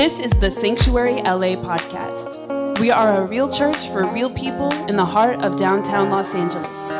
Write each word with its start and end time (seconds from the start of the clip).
This 0.00 0.18
is 0.18 0.30
the 0.30 0.50
Sanctuary 0.50 1.16
LA 1.16 1.60
podcast. 1.60 2.80
We 2.80 2.90
are 2.90 3.20
a 3.20 3.26
real 3.26 3.52
church 3.52 3.76
for 3.88 4.06
real 4.06 4.30
people 4.30 4.72
in 4.88 4.96
the 4.96 5.04
heart 5.04 5.42
of 5.42 5.58
downtown 5.58 6.08
Los 6.08 6.34
Angeles. 6.34 6.90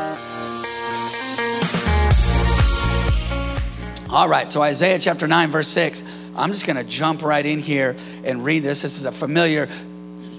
All 4.07 4.29
right, 4.29 4.51
so 4.51 4.61
Isaiah 4.61 4.99
chapter 4.99 5.27
9, 5.27 5.49
verse 5.49 5.67
6. 5.69 6.03
I'm 6.35 6.51
just 6.51 6.67
going 6.67 6.75
to 6.75 6.83
jump 6.83 7.23
right 7.23 7.43
in 7.43 7.57
here 7.57 7.95
and 8.23 8.45
read 8.45 8.61
this. 8.61 8.83
This 8.83 8.99
is 8.99 9.05
a 9.05 9.11
familiar 9.11 9.67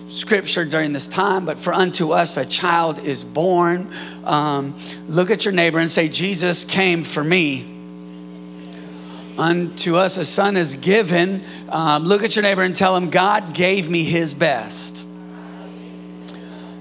scripture 0.07 0.65
during 0.65 0.93
this 0.93 1.09
time, 1.09 1.45
but 1.45 1.59
for 1.59 1.75
unto 1.75 2.13
us 2.13 2.37
a 2.37 2.47
child 2.47 3.01
is 3.01 3.25
born. 3.25 3.93
Um, 4.23 4.77
look 5.09 5.33
at 5.33 5.45
your 5.45 5.53
neighbor 5.53 5.81
and 5.81 5.91
say, 5.91 6.09
Jesus 6.09 6.65
came 6.65 7.03
for 7.03 7.25
me. 7.25 7.72
Unto 9.39 9.97
us 9.97 10.19
a 10.19 10.25
son 10.25 10.57
is 10.57 10.77
given. 10.77 11.43
Um, 11.69 12.05
look 12.05 12.23
at 12.23 12.37
your 12.37 12.43
neighbor 12.43 12.63
and 12.63 12.75
tell 12.75 12.97
him, 12.97 13.11
God 13.11 13.55
gave 13.55 13.89
me 13.89 14.05
his 14.05 14.35
best. 14.35 15.07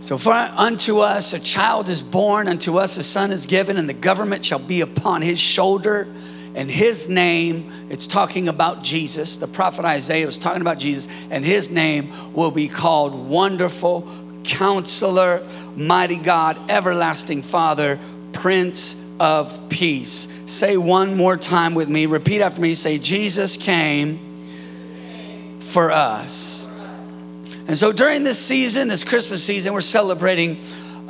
So, 0.01 0.17
for 0.17 0.33
unto 0.33 0.99
us 0.99 1.33
a 1.33 1.39
child 1.39 1.87
is 1.87 2.01
born, 2.01 2.47
unto 2.47 2.77
us 2.77 2.97
a 2.97 3.03
son 3.03 3.31
is 3.31 3.45
given, 3.45 3.77
and 3.77 3.87
the 3.87 3.93
government 3.93 4.43
shall 4.43 4.59
be 4.59 4.81
upon 4.81 5.21
his 5.21 5.39
shoulder 5.39 6.07
and 6.53 6.69
his 6.69 7.07
name, 7.07 7.71
it's 7.89 8.07
talking 8.07 8.49
about 8.49 8.83
Jesus. 8.83 9.37
The 9.37 9.47
prophet 9.47 9.85
Isaiah 9.85 10.25
was 10.25 10.37
talking 10.37 10.61
about 10.61 10.79
Jesus, 10.79 11.07
and 11.29 11.45
his 11.45 11.71
name 11.71 12.33
will 12.33 12.51
be 12.51 12.67
called 12.67 13.13
Wonderful, 13.13 14.07
Counselor, 14.43 15.47
Mighty 15.77 16.17
God, 16.17 16.69
Everlasting 16.69 17.43
Father, 17.43 17.99
Prince 18.33 18.97
of 19.19 19.69
Peace. 19.69 20.27
Say 20.51 20.75
one 20.75 21.15
more 21.15 21.37
time 21.37 21.75
with 21.75 21.87
me. 21.87 22.07
Repeat 22.07 22.41
after 22.41 22.59
me. 22.59 22.75
Say, 22.75 22.97
Jesus 22.97 23.55
came 23.55 25.61
for 25.61 25.93
us. 25.93 26.67
And 27.67 27.77
so 27.77 27.93
during 27.93 28.23
this 28.23 28.37
season, 28.37 28.89
this 28.89 29.05
Christmas 29.05 29.41
season, 29.41 29.73
we're 29.73 29.79
celebrating 29.79 30.61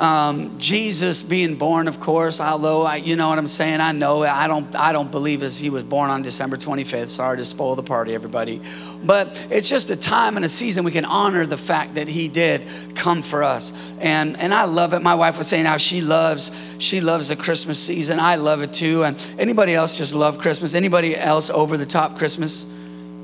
um, 0.02 0.58
Jesus 0.58 1.22
being 1.22 1.54
born, 1.54 1.86
of 1.86 2.00
course, 2.00 2.40
although 2.40 2.82
I, 2.82 2.96
you 2.96 3.14
know 3.14 3.28
what 3.28 3.38
I'm 3.38 3.46
saying. 3.46 3.80
I 3.80 3.92
know 3.92 4.24
I 4.24 4.48
don't. 4.48 4.74
I 4.74 4.90
don't 4.90 5.12
believe 5.12 5.44
as 5.44 5.60
he 5.60 5.70
was 5.70 5.84
born 5.84 6.10
on 6.10 6.22
December 6.22 6.56
25th. 6.56 7.06
Sorry 7.06 7.36
to 7.36 7.44
spoil 7.44 7.76
the 7.76 7.84
party, 7.84 8.12
everybody. 8.12 8.60
But 9.04 9.40
it's 9.48 9.68
just 9.68 9.92
a 9.92 9.96
time 9.96 10.34
and 10.34 10.44
a 10.44 10.48
season 10.48 10.84
we 10.84 10.90
can 10.90 11.04
honor 11.04 11.46
the 11.46 11.56
fact 11.56 11.94
that 11.94 12.08
he 12.08 12.26
did 12.26 12.66
come 12.96 13.22
for 13.22 13.44
us, 13.44 13.72
and 14.00 14.36
and 14.38 14.52
I 14.52 14.64
love 14.64 14.92
it. 14.92 15.02
My 15.02 15.14
wife 15.14 15.38
was 15.38 15.46
saying 15.46 15.66
how 15.66 15.76
she 15.76 16.00
loves 16.00 16.50
she 16.78 17.00
loves 17.00 17.28
the 17.28 17.36
Christmas 17.36 17.78
season. 17.78 18.18
I 18.18 18.34
love 18.34 18.60
it 18.62 18.72
too. 18.72 19.04
And 19.04 19.24
anybody 19.38 19.72
else 19.72 19.96
just 19.96 20.16
love 20.16 20.38
Christmas? 20.38 20.74
Anybody 20.74 21.16
else 21.16 21.48
over 21.48 21.76
the 21.76 21.86
top 21.86 22.18
Christmas? 22.18 22.66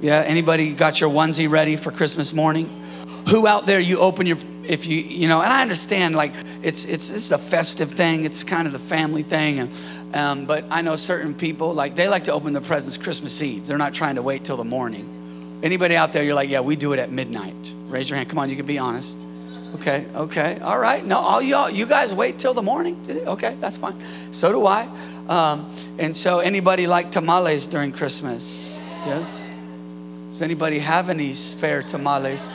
Yeah. 0.01 0.21
Anybody 0.21 0.75
got 0.75 1.01
your 1.01 1.11
onesie 1.11 1.51
ready 1.51 1.75
for 1.75 1.91
Christmas 1.91 2.33
morning? 2.33 2.85
Who 3.31 3.49
out 3.49 3.67
there 3.67 3.81
you 3.81 3.99
open 3.99 4.29
your 4.29 4.39
if 4.69 4.87
you 4.87 4.99
you 4.99 5.27
know 5.27 5.41
and 5.41 5.53
i 5.53 5.63
understand 5.63 6.15
like 6.15 6.33
it's 6.63 6.85
it's 6.85 7.09
this 7.09 7.25
is 7.25 7.33
a 7.33 7.39
festive 7.39 7.93
thing 7.93 8.25
it's 8.25 8.45
kind 8.45 8.67
of 8.67 8.73
the 8.73 8.79
family 8.79 9.23
thing 9.23 9.59
and 9.59 10.15
um, 10.15 10.47
but 10.47 10.65
i 10.71 10.83
know 10.83 10.95
certain 10.95 11.35
people 11.35 11.73
like 11.73 11.97
they 11.97 12.09
like 12.09 12.25
to 12.25 12.33
open 12.33 12.53
the 12.53 12.61
presents 12.61 12.97
christmas 12.97 13.43
eve. 13.43 13.67
They're 13.67 13.79
not 13.79 13.95
trying 13.95 14.15
to 14.15 14.23
wait 14.23 14.45
till 14.45 14.57
the 14.57 14.65
morning. 14.65 15.61
Anybody 15.63 15.97
out 15.97 16.13
there 16.13 16.23
you're 16.23 16.35
like 16.35 16.51
yeah 16.51 16.61
we 16.61 16.77
do 16.77 16.93
it 16.93 16.99
at 16.99 17.11
midnight. 17.11 17.57
Raise 17.89 18.09
your 18.09 18.17
hand. 18.17 18.29
Come 18.29 18.39
on 18.39 18.49
you 18.51 18.57
can 18.57 18.67
be 18.67 18.79
honest. 18.79 19.25
Okay 19.75 20.07
okay. 20.15 20.59
All 20.61 20.79
right. 20.79 21.05
No 21.05 21.19
all 21.19 21.43
y'all 21.43 21.69
you 21.69 21.85
guys 21.85 22.15
wait 22.15 22.39
till 22.39 22.55
the 22.55 22.63
morning? 22.63 22.97
Okay 23.27 23.57
that's 23.61 23.77
fine. 23.77 24.03
So 24.33 24.53
do 24.53 24.67
i. 24.67 24.89
Um, 25.29 25.75
and 25.99 26.17
so 26.17 26.39
anybody 26.39 26.87
like 26.87 27.11
tamales 27.11 27.69
during 27.69 27.93
christmas? 27.93 28.77
Yes? 29.07 29.47
Does 30.31 30.43
anybody 30.43 30.79
have 30.79 31.11
any 31.11 31.35
spare 31.35 31.83
tamales 31.83 32.49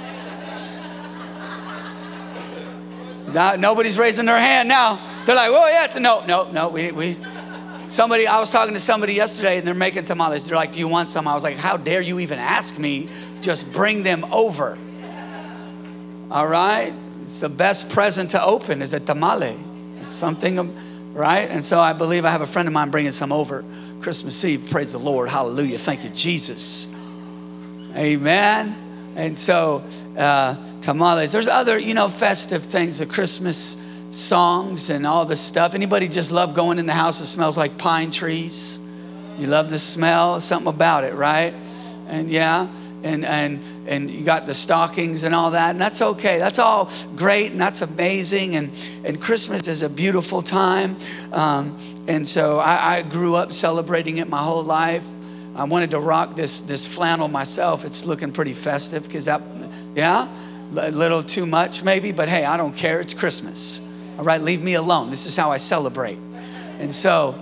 Now, 3.33 3.55
nobody's 3.55 3.97
raising 3.97 4.25
their 4.25 4.39
hand 4.39 4.69
now. 4.69 5.23
They're 5.25 5.35
like, 5.35 5.49
oh, 5.49 5.67
yeah, 5.67 5.85
it's 5.85 5.95
a 5.95 5.99
no, 5.99 6.23
no, 6.25 6.51
no, 6.51 6.69
we, 6.69 6.91
we. 6.91 7.17
Somebody, 7.87 8.27
I 8.27 8.39
was 8.39 8.51
talking 8.51 8.73
to 8.75 8.79
somebody 8.79 9.13
yesterday 9.13 9.57
and 9.57 9.67
they're 9.67 9.73
making 9.73 10.05
tamales. 10.05 10.47
They're 10.47 10.55
like, 10.55 10.71
do 10.71 10.79
you 10.79 10.87
want 10.87 11.09
some? 11.09 11.27
I 11.27 11.33
was 11.33 11.43
like, 11.43 11.57
how 11.57 11.77
dare 11.77 12.01
you 12.01 12.19
even 12.19 12.39
ask 12.39 12.77
me? 12.77 13.09
Just 13.41 13.71
bring 13.71 14.03
them 14.03 14.25
over. 14.31 14.77
All 16.31 16.47
right? 16.47 16.93
It's 17.23 17.39
the 17.39 17.49
best 17.49 17.89
present 17.89 18.31
to 18.31 18.43
open 18.43 18.81
is 18.81 18.93
a 18.93 18.99
tamale. 18.99 19.57
It's 19.97 20.07
something, 20.07 21.13
right? 21.13 21.49
And 21.49 21.63
so 21.63 21.79
I 21.79 21.93
believe 21.93 22.25
I 22.25 22.31
have 22.31 22.41
a 22.41 22.47
friend 22.47 22.67
of 22.67 22.73
mine 22.73 22.91
bringing 22.91 23.11
some 23.11 23.31
over 23.31 23.63
Christmas 24.01 24.43
Eve. 24.43 24.67
Praise 24.69 24.91
the 24.91 24.99
Lord. 24.99 25.29
Hallelujah. 25.29 25.77
Thank 25.77 26.03
you, 26.03 26.09
Jesus. 26.09 26.87
Amen. 27.95 28.82
And 29.15 29.37
so, 29.37 29.83
uh, 30.17 30.55
tamales. 30.81 31.31
There's 31.31 31.47
other, 31.47 31.77
you 31.77 31.93
know, 31.93 32.09
festive 32.09 32.63
things, 32.63 32.99
the 32.99 33.05
Christmas 33.05 33.77
songs 34.11 34.89
and 34.89 35.05
all 35.05 35.25
this 35.25 35.41
stuff. 35.41 35.73
Anybody 35.73 36.07
just 36.07 36.31
love 36.31 36.53
going 36.53 36.79
in 36.79 36.85
the 36.85 36.93
house 36.93 37.19
that 37.19 37.25
smells 37.25 37.57
like 37.57 37.77
pine 37.77 38.11
trees? 38.11 38.79
You 39.37 39.47
love 39.47 39.69
the 39.69 39.79
smell, 39.79 40.39
something 40.39 40.67
about 40.67 41.03
it, 41.03 41.13
right? 41.15 41.53
And 42.07 42.29
yeah, 42.29 42.67
and 43.03 43.25
and 43.25 43.63
and 43.87 44.09
you 44.09 44.23
got 44.23 44.45
the 44.45 44.53
stockings 44.53 45.23
and 45.23 45.33
all 45.33 45.51
that, 45.51 45.71
and 45.71 45.81
that's 45.81 46.01
okay. 46.01 46.37
That's 46.37 46.59
all 46.59 46.91
great, 47.15 47.51
and 47.51 47.59
that's 47.59 47.81
amazing. 47.81 48.55
And 48.55 48.71
and 49.03 49.19
Christmas 49.19 49.67
is 49.67 49.81
a 49.81 49.89
beautiful 49.89 50.41
time. 50.41 50.97
Um, 51.31 51.77
and 52.07 52.27
so 52.27 52.59
I, 52.59 52.97
I 52.97 53.01
grew 53.01 53.35
up 53.35 53.51
celebrating 53.51 54.17
it 54.17 54.29
my 54.29 54.43
whole 54.43 54.63
life. 54.63 55.05
I 55.55 55.65
wanted 55.65 55.91
to 55.91 55.99
rock 55.99 56.35
this 56.35 56.61
this 56.61 56.85
flannel 56.85 57.27
myself. 57.27 57.85
It's 57.85 58.05
looking 58.05 58.31
pretty 58.31 58.53
festive 58.53 59.03
because 59.03 59.25
that, 59.25 59.41
yeah, 59.95 60.27
a 60.75 60.91
little 60.91 61.23
too 61.23 61.45
much 61.45 61.83
maybe, 61.83 62.11
but 62.11 62.27
hey, 62.27 62.45
I 62.45 62.57
don't 62.57 62.75
care. 62.75 62.99
It's 62.99 63.13
Christmas. 63.13 63.79
All 64.17 64.23
right, 64.23 64.41
leave 64.41 64.61
me 64.61 64.73
alone. 64.75 65.09
This 65.09 65.25
is 65.25 65.35
how 65.35 65.51
I 65.51 65.57
celebrate. 65.57 66.17
And 66.79 66.93
so, 66.93 67.39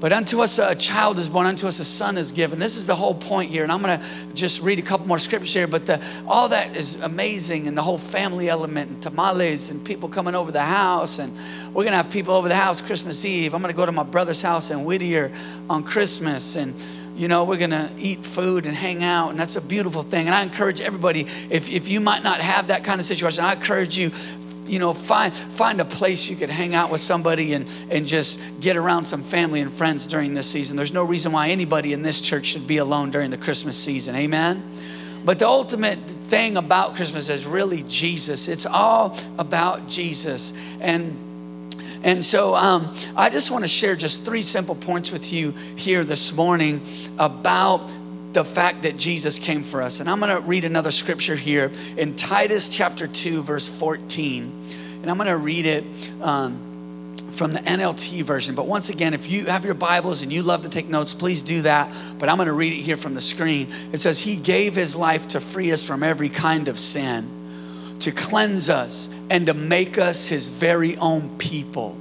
but 0.00 0.12
unto 0.12 0.40
us 0.40 0.58
a 0.58 0.74
child 0.74 1.18
is 1.18 1.28
born, 1.28 1.46
unto 1.46 1.68
us 1.68 1.78
a 1.78 1.84
son 1.84 2.18
is 2.18 2.32
given. 2.32 2.58
This 2.58 2.76
is 2.76 2.86
the 2.86 2.96
whole 2.96 3.14
point 3.14 3.50
here. 3.50 3.62
And 3.62 3.70
I'm 3.70 3.80
going 3.82 4.00
to 4.00 4.06
just 4.34 4.60
read 4.60 4.78
a 4.78 4.82
couple 4.82 5.06
more 5.06 5.18
scriptures 5.18 5.54
here. 5.54 5.68
But 5.68 5.86
the, 5.86 6.02
all 6.26 6.48
that 6.48 6.74
is 6.74 6.96
amazing, 6.96 7.68
and 7.68 7.78
the 7.78 7.82
whole 7.82 7.98
family 7.98 8.48
element, 8.48 8.90
and 8.90 9.02
tamales, 9.02 9.70
and 9.70 9.84
people 9.84 10.08
coming 10.08 10.34
over 10.34 10.50
the 10.50 10.62
house. 10.62 11.20
And 11.20 11.36
we're 11.68 11.84
going 11.84 11.92
to 11.92 11.98
have 11.98 12.10
people 12.10 12.34
over 12.34 12.48
the 12.48 12.56
house 12.56 12.82
Christmas 12.82 13.24
Eve. 13.24 13.54
I'm 13.54 13.62
going 13.62 13.72
to 13.72 13.76
go 13.76 13.86
to 13.86 13.92
my 13.92 14.02
brother's 14.02 14.42
house 14.42 14.70
in 14.70 14.84
Whittier 14.84 15.30
on 15.70 15.84
Christmas. 15.84 16.56
And 16.56 16.74
you 17.14 17.28
know, 17.28 17.44
we're 17.44 17.58
going 17.58 17.70
to 17.70 17.90
eat 17.98 18.24
food 18.24 18.66
and 18.66 18.74
hang 18.74 19.04
out, 19.04 19.30
and 19.30 19.38
that's 19.38 19.56
a 19.56 19.60
beautiful 19.60 20.02
thing. 20.02 20.26
And 20.26 20.34
I 20.34 20.42
encourage 20.42 20.80
everybody, 20.80 21.26
if, 21.50 21.70
if 21.70 21.88
you 21.88 22.00
might 22.00 22.22
not 22.22 22.40
have 22.40 22.68
that 22.68 22.84
kind 22.84 23.00
of 23.00 23.04
situation, 23.04 23.44
I 23.44 23.52
encourage 23.52 23.98
you, 23.98 24.10
you 24.66 24.78
know, 24.78 24.94
find, 24.94 25.34
find 25.34 25.80
a 25.80 25.84
place 25.84 26.28
you 26.28 26.36
could 26.36 26.48
hang 26.48 26.74
out 26.74 26.90
with 26.90 27.00
somebody 27.00 27.52
and, 27.52 27.68
and 27.90 28.06
just 28.06 28.40
get 28.60 28.76
around 28.76 29.04
some 29.04 29.22
family 29.22 29.60
and 29.60 29.72
friends 29.72 30.06
during 30.06 30.34
this 30.34 30.46
season. 30.46 30.76
There's 30.76 30.92
no 30.92 31.04
reason 31.04 31.32
why 31.32 31.48
anybody 31.48 31.92
in 31.92 32.02
this 32.02 32.20
church 32.20 32.46
should 32.46 32.66
be 32.66 32.78
alone 32.78 33.10
during 33.10 33.30
the 33.30 33.38
Christmas 33.38 33.76
season. 33.76 34.16
Amen? 34.16 34.62
But 35.24 35.38
the 35.38 35.46
ultimate 35.46 36.00
thing 36.08 36.56
about 36.56 36.96
Christmas 36.96 37.28
is 37.28 37.46
really 37.46 37.84
Jesus. 37.84 38.48
It's 38.48 38.66
all 38.66 39.16
about 39.38 39.86
Jesus. 39.86 40.52
And 40.80 41.31
and 42.02 42.24
so 42.24 42.54
um, 42.54 42.94
I 43.16 43.30
just 43.30 43.50
want 43.50 43.64
to 43.64 43.68
share 43.68 43.94
just 43.94 44.24
three 44.24 44.42
simple 44.42 44.74
points 44.74 45.12
with 45.12 45.32
you 45.32 45.52
here 45.76 46.04
this 46.04 46.32
morning 46.32 46.84
about 47.18 47.88
the 48.32 48.44
fact 48.44 48.82
that 48.82 48.96
Jesus 48.96 49.38
came 49.38 49.62
for 49.62 49.82
us. 49.82 50.00
And 50.00 50.08
I'm 50.08 50.18
going 50.18 50.34
to 50.34 50.40
read 50.40 50.64
another 50.64 50.90
scripture 50.90 51.36
here 51.36 51.70
in 51.96 52.16
Titus 52.16 52.68
chapter 52.68 53.06
2, 53.06 53.42
verse 53.42 53.68
14. 53.68 55.00
And 55.02 55.10
I'm 55.10 55.16
going 55.16 55.28
to 55.28 55.36
read 55.36 55.66
it. 55.66 55.84
Um, 56.20 56.68
from 57.32 57.54
the 57.54 57.60
NLT 57.60 58.24
version. 58.24 58.54
But 58.54 58.66
once 58.66 58.90
again, 58.90 59.14
if 59.14 59.26
you 59.26 59.46
have 59.46 59.64
your 59.64 59.72
Bibles 59.72 60.22
and 60.22 60.30
you 60.30 60.42
love 60.42 60.64
to 60.64 60.68
take 60.68 60.90
notes, 60.90 61.14
please 61.14 61.42
do 61.42 61.62
that. 61.62 61.90
But 62.18 62.28
I'm 62.28 62.36
going 62.36 62.46
to 62.46 62.52
read 62.52 62.74
it 62.74 62.82
here 62.82 62.98
from 62.98 63.14
the 63.14 63.22
screen. 63.22 63.72
It 63.90 64.00
says, 64.00 64.20
He 64.20 64.36
gave 64.36 64.74
His 64.74 64.94
life 64.94 65.28
to 65.28 65.40
free 65.40 65.72
us 65.72 65.82
from 65.82 66.02
every 66.02 66.28
kind 66.28 66.68
of 66.68 66.78
sin 66.78 67.41
to 68.02 68.10
cleanse 68.10 68.68
us 68.68 69.08
and 69.30 69.46
to 69.46 69.54
make 69.54 69.96
us 69.96 70.26
his 70.26 70.48
very 70.48 70.96
own 70.96 71.38
people, 71.38 71.96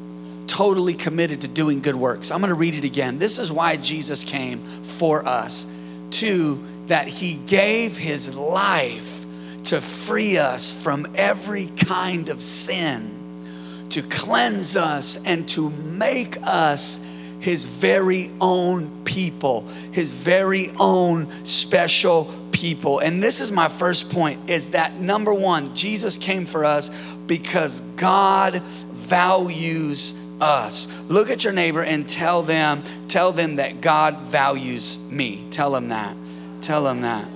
totally 0.48 0.96
committed 0.96 1.42
to 1.42 1.48
doing 1.48 1.80
good 1.80 1.96
works. 1.96 2.32
I'm 2.32 2.40
going 2.40 2.50
to 2.50 2.56
read 2.56 2.76
it 2.76 2.84
again. 2.84 3.20
This 3.20 3.38
is 3.38 3.52
why 3.52 3.78
Jesus 3.78 4.24
came 4.24 4.84
for 4.84 5.26
us, 5.26 5.68
to 6.12 6.64
that 6.88 7.08
he 7.08 7.36
gave 7.36 7.98
his 7.98 8.36
life 8.36 9.26
to 9.66 9.80
free 9.80 10.38
us 10.38 10.74
from 10.74 11.08
every 11.16 11.68
kind 11.68 12.30
of 12.30 12.42
sin, 12.42 13.88
to 13.90 14.02
cleanse 14.02 14.76
us 14.76 15.20
and 15.24 15.48
to 15.50 15.70
make 15.70 16.38
us 16.42 17.00
his 17.40 17.66
very 17.66 18.32
own 18.42 19.04
people, 19.04 19.68
his 19.92 20.12
very 20.12 20.72
own 20.80 21.46
special 21.46 22.34
people. 22.62 23.00
And 23.00 23.24
this 23.24 23.42
is 23.42 23.52
my 23.52 23.68
first 23.68 24.12
point 24.12 24.52
is 24.52 24.72
that 24.72 24.94
number 24.94 25.34
1, 25.34 25.76
Jesus 25.76 26.16
came 26.16 26.46
for 26.46 26.64
us 26.64 26.92
because 27.26 27.82
God 27.96 28.62
values 28.92 30.14
us. 30.40 30.88
Look 31.08 31.32
at 31.32 31.44
your 31.44 31.54
neighbor 31.54 31.84
and 31.84 32.08
tell 32.08 32.44
them 32.44 32.84
tell 33.08 33.32
them 33.32 33.56
that 33.56 33.82
God 33.82 34.20
values 34.28 35.00
me. 35.10 35.48
Tell 35.50 35.72
them 35.72 35.90
that. 35.90 36.16
Tell 36.62 36.84
them 36.84 37.02
that. 37.02 37.28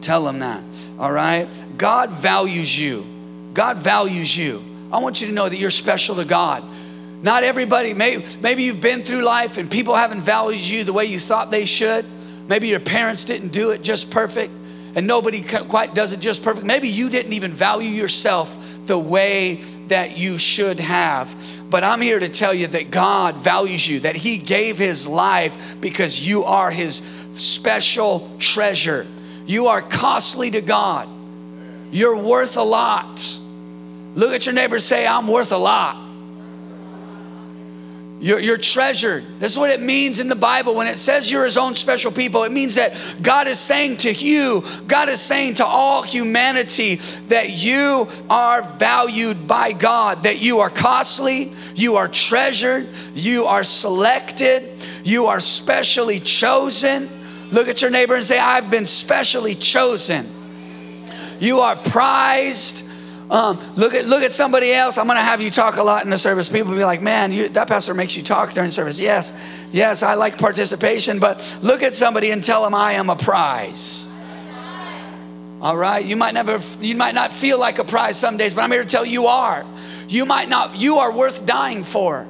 Tell 0.00 0.24
them 0.24 0.38
that. 0.38 0.62
All 0.96 1.10
right? 1.10 1.48
God 1.76 2.10
values 2.10 2.78
you. 2.78 3.04
God 3.52 3.78
values 3.78 4.36
you. 4.36 4.62
I 4.92 4.98
want 4.98 5.20
you 5.20 5.26
to 5.26 5.32
know 5.32 5.48
that 5.48 5.58
you're 5.58 5.72
special 5.72 6.14
to 6.16 6.24
God. 6.24 6.62
Not 7.22 7.42
everybody, 7.42 7.94
maybe, 7.94 8.24
maybe 8.40 8.62
you've 8.62 8.80
been 8.80 9.02
through 9.02 9.22
life 9.22 9.58
and 9.58 9.68
people 9.68 9.96
haven't 9.96 10.20
valued 10.20 10.60
you 10.60 10.84
the 10.84 10.92
way 10.92 11.06
you 11.06 11.18
thought 11.18 11.50
they 11.50 11.64
should. 11.64 12.06
Maybe 12.46 12.68
your 12.68 12.80
parents 12.80 13.24
didn't 13.24 13.48
do 13.48 13.70
it 13.70 13.82
just 13.82 14.10
perfect 14.10 14.52
and 14.94 15.06
nobody 15.06 15.42
quite 15.42 15.94
does 15.94 16.12
it 16.12 16.20
just 16.20 16.42
perfect. 16.42 16.64
Maybe 16.64 16.88
you 16.88 17.10
didn't 17.10 17.32
even 17.32 17.52
value 17.52 17.88
yourself 17.88 18.56
the 18.86 18.98
way 18.98 19.56
that 19.88 20.16
you 20.16 20.38
should 20.38 20.78
have. 20.78 21.34
But 21.68 21.82
I'm 21.82 22.00
here 22.00 22.20
to 22.20 22.28
tell 22.28 22.54
you 22.54 22.68
that 22.68 22.90
God 22.90 23.36
values 23.38 23.86
you, 23.86 24.00
that 24.00 24.14
He 24.14 24.38
gave 24.38 24.78
His 24.78 25.08
life 25.08 25.54
because 25.80 26.26
you 26.26 26.44
are 26.44 26.70
His 26.70 27.02
special 27.36 28.36
treasure. 28.38 29.06
You 29.46 29.66
are 29.66 29.82
costly 29.82 30.52
to 30.52 30.60
God. 30.60 31.08
You're 31.90 32.16
worth 32.16 32.56
a 32.56 32.62
lot. 32.62 33.38
Look 34.14 34.32
at 34.32 34.46
your 34.46 34.54
neighbor 34.54 34.78
say, 34.78 35.06
I'm 35.06 35.26
worth 35.26 35.50
a 35.50 35.58
lot. 35.58 36.03
You're, 38.20 38.38
you're, 38.38 38.56
treasured. 38.56 39.24
This 39.38 39.52
is 39.52 39.58
what 39.58 39.70
it 39.70 39.82
means 39.82 40.18
in 40.18 40.28
the 40.28 40.36
Bible. 40.36 40.74
When 40.74 40.86
it 40.86 40.96
says 40.96 41.30
you're 41.30 41.44
his 41.44 41.58
own 41.58 41.74
special 41.74 42.10
people, 42.10 42.44
it 42.44 42.52
means 42.52 42.76
that 42.76 42.96
God 43.20 43.48
is 43.48 43.58
saying 43.58 43.98
to 43.98 44.12
you, 44.12 44.64
God 44.86 45.08
is 45.10 45.20
saying 45.20 45.54
to 45.54 45.66
all 45.66 46.02
humanity 46.02 46.96
that 47.28 47.50
you 47.50 48.08
are 48.30 48.62
valued 48.62 49.46
by 49.46 49.72
God, 49.72 50.22
that 50.22 50.40
you 50.40 50.60
are 50.60 50.70
costly, 50.70 51.52
you 51.74 51.96
are 51.96 52.08
treasured, 52.08 52.88
you 53.14 53.44
are 53.44 53.64
selected, 53.64 54.78
you 55.02 55.26
are 55.26 55.40
specially 55.40 56.20
chosen. 56.20 57.10
Look 57.52 57.68
at 57.68 57.82
your 57.82 57.90
neighbor 57.90 58.14
and 58.14 58.24
say, 58.24 58.38
I've 58.38 58.70
been 58.70 58.86
specially 58.86 59.54
chosen. 59.54 60.30
You 61.40 61.60
are 61.60 61.76
prized. 61.76 62.84
Um, 63.30 63.58
look 63.76 63.94
at 63.94 64.06
look 64.06 64.22
at 64.22 64.32
somebody 64.32 64.72
else. 64.72 64.98
I'm 64.98 65.06
going 65.06 65.16
to 65.16 65.22
have 65.22 65.40
you 65.40 65.50
talk 65.50 65.76
a 65.76 65.82
lot 65.82 66.04
in 66.04 66.10
the 66.10 66.18
service. 66.18 66.48
People 66.48 66.74
be 66.74 66.84
like, 66.84 67.00
"Man, 67.00 67.32
you, 67.32 67.48
that 67.50 67.68
pastor 67.68 67.94
makes 67.94 68.16
you 68.16 68.22
talk 68.22 68.52
during 68.52 68.70
service." 68.70 69.00
Yes, 69.00 69.32
yes, 69.72 70.02
I 70.02 70.14
like 70.14 70.38
participation, 70.38 71.18
but 71.18 71.58
look 71.62 71.82
at 71.82 71.94
somebody 71.94 72.30
and 72.30 72.42
tell 72.44 72.62
them 72.62 72.74
I 72.74 72.92
am 72.92 73.08
a 73.08 73.16
prize. 73.16 74.06
All 75.62 75.76
right, 75.76 76.04
you 76.04 76.16
might 76.16 76.34
never, 76.34 76.60
you 76.82 76.94
might 76.94 77.14
not 77.14 77.32
feel 77.32 77.58
like 77.58 77.78
a 77.78 77.84
prize 77.84 78.18
some 78.18 78.36
days, 78.36 78.52
but 78.52 78.62
I'm 78.62 78.70
here 78.70 78.84
to 78.84 78.88
tell 78.88 79.06
you, 79.06 79.12
you 79.12 79.26
are. 79.28 79.64
You 80.08 80.26
might 80.26 80.50
not. 80.50 80.76
You 80.76 80.98
are 80.98 81.10
worth 81.10 81.46
dying 81.46 81.84
for 81.84 82.26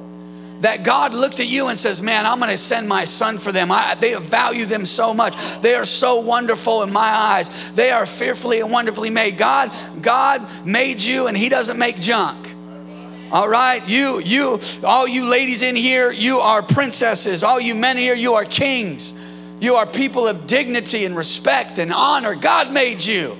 that 0.65 0.81
God 0.81 1.13
looked 1.13 1.39
at 1.39 1.45
you 1.45 1.67
and 1.67 1.77
says, 1.77 2.01
Man, 2.01 2.25
I'm 2.25 2.39
going 2.39 2.49
to 2.49 2.57
send 2.57 2.89
my 2.89 3.03
son 3.03 3.37
for 3.37 3.51
them. 3.51 3.71
I, 3.71 3.93
they 3.93 4.15
value 4.15 4.65
them 4.65 4.83
so 4.83 5.13
much. 5.13 5.35
They 5.61 5.75
are 5.75 5.85
so 5.85 6.19
wonderful 6.19 6.81
in 6.81 6.91
my 6.91 7.07
eyes. 7.07 7.71
They 7.73 7.91
are 7.91 8.07
fearfully 8.07 8.61
and 8.61 8.71
wonderfully 8.71 9.11
made. 9.11 9.37
God, 9.37 9.71
God 10.01 10.65
made 10.65 10.99
you 10.99 11.27
and 11.27 11.37
He 11.37 11.49
doesn't 11.49 11.77
make 11.77 11.99
junk. 11.99 12.51
All 13.31 13.47
right, 13.47 13.87
you, 13.87 14.19
you, 14.21 14.59
all 14.83 15.07
you 15.07 15.29
ladies 15.29 15.61
in 15.61 15.75
here, 15.75 16.11
you 16.11 16.39
are 16.39 16.63
princesses. 16.63 17.43
All 17.43 17.59
you 17.59 17.75
men 17.75 17.95
here, 17.95 18.15
you 18.15 18.33
are 18.33 18.45
kings. 18.45 19.13
You 19.59 19.75
are 19.75 19.85
people 19.85 20.27
of 20.27 20.47
dignity 20.47 21.05
and 21.05 21.15
respect 21.15 21.77
and 21.77 21.93
honor. 21.93 22.33
God 22.33 22.71
made 22.71 23.05
you. 23.05 23.37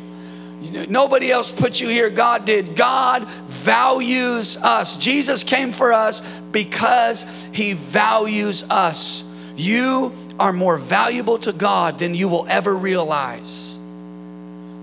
Nobody 0.90 1.32
else 1.32 1.52
put 1.52 1.80
you 1.80 1.88
here. 1.88 2.10
God 2.10 2.46
did. 2.46 2.76
God 2.76 3.28
values 3.48 4.58
us. 4.58 4.98
Jesus 4.98 5.44
came 5.44 5.72
for 5.72 5.94
us 5.94 6.22
because 6.52 7.26
he 7.52 7.74
values 7.74 8.64
us. 8.70 9.24
You 9.56 10.14
are 10.40 10.54
more 10.54 10.78
valuable 10.78 11.38
to 11.40 11.54
God 11.54 12.00
than 12.00 12.14
you 12.14 12.28
will 12.28 12.46
ever 12.50 12.76
realize. 12.76 13.80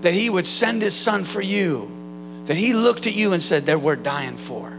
That 0.01 0.13
he 0.13 0.29
would 0.29 0.45
send 0.45 0.81
his 0.81 0.95
son 0.95 1.23
for 1.23 1.41
you. 1.41 1.89
That 2.45 2.57
he 2.57 2.73
looked 2.73 3.07
at 3.07 3.15
you 3.15 3.33
and 3.33 3.41
said, 3.41 3.65
They're 3.65 3.95
dying 3.95 4.37
for. 4.37 4.72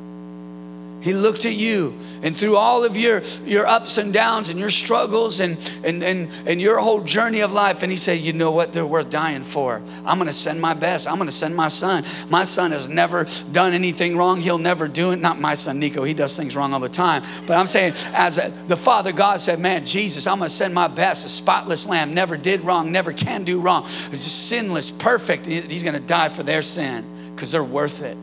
He 1.04 1.12
looked 1.12 1.44
at 1.44 1.52
you 1.52 1.98
and 2.22 2.34
through 2.34 2.56
all 2.56 2.82
of 2.82 2.96
your, 2.96 3.20
your 3.44 3.66
ups 3.66 3.98
and 3.98 4.10
downs 4.10 4.48
and 4.48 4.58
your 4.58 4.70
struggles 4.70 5.38
and, 5.38 5.58
and, 5.84 6.02
and, 6.02 6.30
and 6.46 6.58
your 6.58 6.78
whole 6.78 7.02
journey 7.02 7.40
of 7.40 7.52
life, 7.52 7.82
and 7.82 7.92
he 7.92 7.98
said, 7.98 8.20
You 8.20 8.32
know 8.32 8.50
what? 8.50 8.72
They're 8.72 8.86
worth 8.86 9.10
dying 9.10 9.44
for. 9.44 9.82
I'm 10.06 10.16
going 10.16 10.28
to 10.28 10.32
send 10.32 10.62
my 10.62 10.72
best. 10.72 11.06
I'm 11.06 11.16
going 11.16 11.28
to 11.28 11.34
send 11.34 11.54
my 11.54 11.68
son. 11.68 12.06
My 12.30 12.44
son 12.44 12.70
has 12.70 12.88
never 12.88 13.26
done 13.52 13.74
anything 13.74 14.16
wrong. 14.16 14.40
He'll 14.40 14.56
never 14.56 14.88
do 14.88 15.10
it. 15.10 15.16
Not 15.16 15.38
my 15.38 15.52
son, 15.52 15.78
Nico. 15.78 16.04
He 16.04 16.14
does 16.14 16.34
things 16.38 16.56
wrong 16.56 16.72
all 16.72 16.80
the 16.80 16.88
time. 16.88 17.22
But 17.46 17.58
I'm 17.58 17.66
saying, 17.66 17.92
as 18.14 18.38
a, 18.38 18.50
the 18.66 18.76
Father 18.76 19.12
God 19.12 19.40
said, 19.40 19.60
Man, 19.60 19.84
Jesus, 19.84 20.26
I'm 20.26 20.38
going 20.38 20.48
to 20.48 20.56
send 20.56 20.72
my 20.72 20.88
best. 20.88 21.26
A 21.26 21.28
spotless 21.28 21.86
lamb, 21.86 22.14
never 22.14 22.38
did 22.38 22.62
wrong, 22.62 22.90
never 22.90 23.12
can 23.12 23.44
do 23.44 23.60
wrong. 23.60 23.86
It's 24.10 24.24
just 24.24 24.48
sinless, 24.48 24.90
perfect. 24.90 25.44
He's 25.44 25.84
going 25.84 25.92
to 25.92 26.00
die 26.00 26.30
for 26.30 26.42
their 26.42 26.62
sin 26.62 27.34
because 27.34 27.52
they're 27.52 27.62
worth 27.62 28.02
it. 28.02 28.16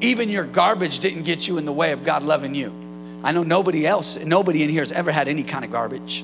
Even 0.00 0.28
your 0.28 0.44
garbage 0.44 0.98
didn't 0.98 1.22
get 1.22 1.48
you 1.48 1.58
in 1.58 1.64
the 1.64 1.72
way 1.72 1.92
of 1.92 2.04
God 2.04 2.22
loving 2.22 2.54
you. 2.54 2.72
I 3.22 3.32
know 3.32 3.42
nobody 3.42 3.86
else, 3.86 4.16
nobody 4.18 4.62
in 4.62 4.68
here 4.68 4.82
has 4.82 4.92
ever 4.92 5.10
had 5.10 5.26
any 5.26 5.42
kind 5.42 5.64
of 5.64 5.70
garbage. 5.70 6.22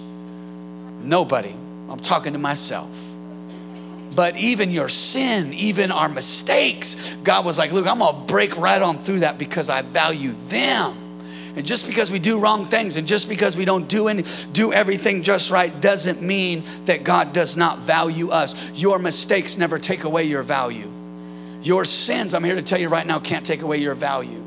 Nobody. 1.02 1.54
I'm 1.88 2.00
talking 2.00 2.34
to 2.34 2.38
myself. 2.38 2.90
But 4.14 4.36
even 4.36 4.70
your 4.70 4.88
sin, 4.88 5.52
even 5.54 5.90
our 5.90 6.08
mistakes, 6.08 6.96
God 7.24 7.44
was 7.44 7.58
like, 7.58 7.72
Look, 7.72 7.86
I'm 7.86 7.98
gonna 7.98 8.26
break 8.26 8.56
right 8.56 8.80
on 8.80 9.02
through 9.02 9.20
that 9.20 9.38
because 9.38 9.70
I 9.70 9.82
value 9.82 10.34
them. 10.48 10.98
And 11.56 11.66
just 11.66 11.86
because 11.86 12.10
we 12.10 12.18
do 12.18 12.38
wrong 12.38 12.68
things 12.68 12.96
and 12.96 13.06
just 13.06 13.28
because 13.28 13.56
we 13.56 13.64
don't 13.64 13.86
do 13.86 14.08
any, 14.08 14.24
do 14.52 14.72
everything 14.72 15.22
just 15.22 15.50
right 15.50 15.80
doesn't 15.80 16.22
mean 16.22 16.64
that 16.86 17.04
God 17.04 17.34
does 17.34 17.58
not 17.58 17.80
value 17.80 18.30
us. 18.30 18.54
Your 18.72 18.98
mistakes 18.98 19.58
never 19.58 19.78
take 19.78 20.04
away 20.04 20.24
your 20.24 20.42
value. 20.42 20.90
Your 21.62 21.84
sins, 21.84 22.34
I'm 22.34 22.44
here 22.44 22.56
to 22.56 22.62
tell 22.62 22.80
you 22.80 22.88
right 22.88 23.06
now, 23.06 23.20
can't 23.20 23.46
take 23.46 23.62
away 23.62 23.78
your 23.78 23.94
value. 23.94 24.42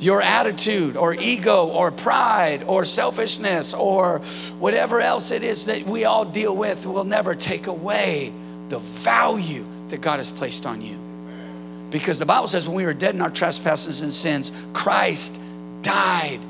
Your 0.00 0.22
attitude 0.22 0.96
or 0.96 1.14
ego 1.14 1.66
or 1.66 1.90
pride 1.90 2.62
or 2.64 2.84
selfishness 2.84 3.74
or 3.74 4.20
whatever 4.58 5.00
else 5.00 5.32
it 5.32 5.42
is 5.42 5.66
that 5.66 5.84
we 5.84 6.04
all 6.04 6.24
deal 6.24 6.54
with 6.54 6.86
will 6.86 7.04
never 7.04 7.34
take 7.34 7.66
away 7.66 8.32
the 8.68 8.78
value 8.78 9.66
that 9.88 10.00
God 10.00 10.18
has 10.18 10.30
placed 10.30 10.66
on 10.66 10.80
you. 10.80 10.96
Because 11.90 12.18
the 12.20 12.26
Bible 12.26 12.46
says 12.46 12.68
when 12.68 12.76
we 12.76 12.84
were 12.84 12.94
dead 12.94 13.14
in 13.14 13.22
our 13.22 13.30
trespasses 13.30 14.02
and 14.02 14.12
sins, 14.12 14.52
Christ 14.72 15.40
died 15.82 16.40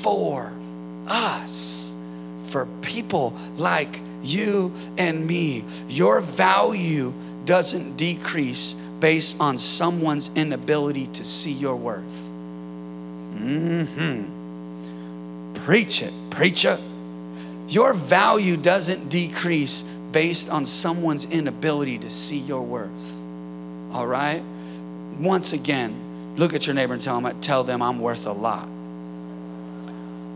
for 0.00 0.52
us, 1.06 1.94
for 2.46 2.66
people 2.80 3.36
like 3.56 4.00
you 4.22 4.72
and 4.96 5.26
me. 5.26 5.64
Your 5.88 6.20
value 6.20 7.12
doesn't 7.44 7.96
decrease 7.96 8.74
based 9.04 9.36
on 9.38 9.58
someone's 9.58 10.30
inability 10.34 11.06
to 11.08 11.22
see 11.26 11.52
your 11.52 11.76
worth. 11.76 12.26
Mm-hmm. 13.36 14.22
Preach 15.66 16.00
it, 16.00 16.14
preacher. 16.30 16.78
Your 17.68 17.92
value 17.92 18.56
doesn't 18.56 19.10
decrease 19.10 19.84
based 20.10 20.48
on 20.48 20.64
someone's 20.64 21.26
inability 21.26 21.98
to 21.98 22.08
see 22.08 22.38
your 22.38 22.62
worth. 22.62 23.12
All 23.92 24.06
right? 24.06 24.42
Once 25.20 25.52
again, 25.52 26.34
look 26.38 26.54
at 26.54 26.66
your 26.66 26.72
neighbor 26.72 26.94
and 26.94 27.02
tell 27.02 27.20
them, 27.20 27.38
tell 27.42 27.62
them 27.62 27.82
I'm 27.82 27.98
worth 27.98 28.24
a 28.24 28.32
lot. 28.32 28.66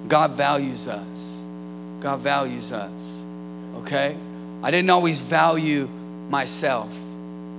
God 0.09 0.33
values 0.33 0.89
us. 0.89 1.47
God 2.01 2.21
values 2.21 2.71
us. 2.73 3.25
Okay? 3.77 4.15
I 4.63 4.71
didn't 4.71 4.91
always 4.91 5.19
value 5.21 5.89
myself 6.29 6.91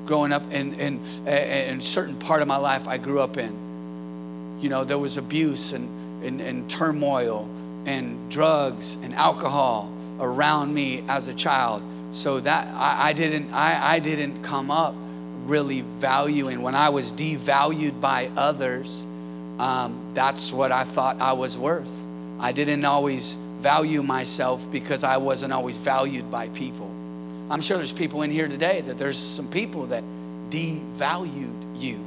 growing 0.09 0.33
up 0.33 0.41
in, 0.51 0.73
in, 0.73 0.99
in 1.27 1.77
a 1.77 1.81
certain 1.81 2.17
part 2.17 2.41
of 2.41 2.47
my 2.47 2.57
life 2.57 2.87
I 2.87 2.97
grew 2.97 3.21
up 3.21 3.37
in. 3.37 4.57
You 4.59 4.67
know, 4.67 4.83
there 4.83 4.97
was 4.97 5.17
abuse 5.17 5.71
and, 5.71 6.25
and, 6.25 6.41
and 6.41 6.67
turmoil 6.67 7.47
and 7.85 8.31
drugs 8.31 8.97
and 9.03 9.13
alcohol 9.13 9.87
around 10.19 10.73
me 10.73 11.03
as 11.07 11.27
a 11.27 11.33
child. 11.35 11.83
So 12.09 12.39
that 12.39 12.67
I, 12.69 13.09
I 13.09 13.13
didn't 13.13 13.53
I, 13.53 13.93
I 13.93 13.99
didn't 13.99 14.41
come 14.41 14.71
up 14.71 14.95
really 15.45 15.81
valuing 15.81 16.63
when 16.63 16.73
I 16.73 16.89
was 16.89 17.13
devalued 17.13 18.01
by 18.01 18.31
others. 18.35 19.03
Um, 19.59 20.11
that's 20.15 20.51
what 20.51 20.71
I 20.71 20.85
thought 20.85 21.21
I 21.21 21.33
was 21.33 21.55
worth. 21.55 21.93
I 22.39 22.51
didn't 22.51 22.83
always 22.83 23.35
value 23.59 24.01
myself 24.01 24.71
because 24.71 25.03
I 25.03 25.17
wasn't 25.17 25.53
always 25.53 25.77
valued 25.77 26.31
by 26.31 26.49
people. 26.49 26.89
I'm 27.49 27.61
sure 27.61 27.77
there's 27.77 27.91
people 27.91 28.21
in 28.21 28.31
here 28.31 28.47
today 28.47 28.81
that 28.81 28.97
there's 28.97 29.17
some 29.17 29.47
people 29.47 29.87
that 29.87 30.03
devalued 30.49 31.81
you. 31.81 31.99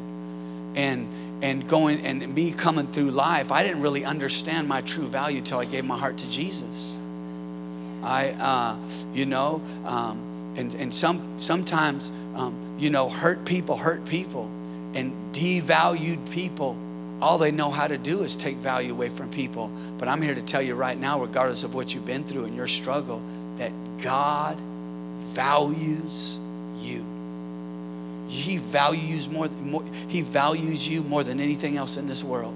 And 0.75 1.08
and 1.42 1.68
going 1.68 2.06
and 2.06 2.34
me 2.34 2.52
coming 2.52 2.87
through 2.87 3.11
life, 3.11 3.50
I 3.50 3.64
didn't 3.64 3.82
really 3.82 4.04
understand 4.04 4.68
my 4.68 4.80
true 4.80 5.08
value 5.08 5.40
till 5.40 5.58
I 5.58 5.64
gave 5.64 5.84
my 5.84 5.99
heart 5.99 6.18
to 6.18 6.30
Jesus. 6.30 6.94
I, 8.02 8.30
uh, 8.30 8.76
you 9.12 9.26
know, 9.26 9.61
um, 9.84 10.54
and 10.56 10.75
and 10.76 10.94
some 10.94 11.40
sometimes, 11.40 12.11
um, 12.37 12.76
you 12.78 12.90
know, 12.90 13.08
hurt 13.08 13.44
people 13.44 13.76
hurt 13.76 14.04
people, 14.06 14.49
and 14.94 15.12
devalued 15.34 16.30
people. 16.30 16.76
All 17.20 17.38
they 17.38 17.52
know 17.52 17.70
how 17.70 17.87
to 17.87 17.99
do 17.99 18.22
is 18.22 18.37
take 18.37 18.56
value 18.56 18.92
away 18.92 19.08
from 19.08 19.30
people. 19.30 19.70
But 19.99 20.08
I'm 20.08 20.22
here 20.22 20.34
to 20.34 20.42
tell 20.42 20.62
you 20.62 20.75
right 20.75 20.99
now, 20.99 21.20
regardless 21.20 21.62
of 21.64 21.75
what 21.75 21.94
you've 21.94 22.06
been 22.06 22.25
through 22.25 22.46
and 22.46 22.56
your 22.56 22.66
struggle, 22.66 23.20
that 23.58 23.72
God 24.00 24.58
values 25.34 26.38
you. 26.78 27.04
he 28.28 28.56
values 28.56 29.28
more, 29.28 29.48
more 29.48 29.84
he 30.08 30.22
values 30.22 30.86
you 30.86 31.02
more 31.02 31.22
than 31.22 31.40
anything 31.40 31.76
else 31.76 31.96
in 31.96 32.06
this 32.06 32.24
world. 32.24 32.54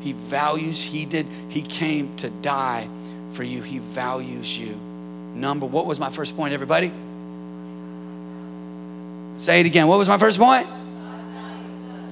He 0.00 0.12
values, 0.12 0.82
he 0.82 1.04
did, 1.04 1.26
he 1.48 1.62
came 1.62 2.16
to 2.16 2.30
die 2.30 2.88
for 3.32 3.42
you. 3.42 3.62
He 3.62 3.78
values 3.78 4.58
you. 4.58 4.74
Number, 5.34 5.66
what 5.66 5.86
was 5.86 5.98
my 5.98 6.10
first 6.10 6.36
point, 6.36 6.54
everybody? 6.54 6.92
Say 9.38 9.60
it 9.60 9.66
again. 9.66 9.86
What 9.86 9.98
was 9.98 10.08
my 10.08 10.18
first 10.18 10.38
point? 10.38 10.66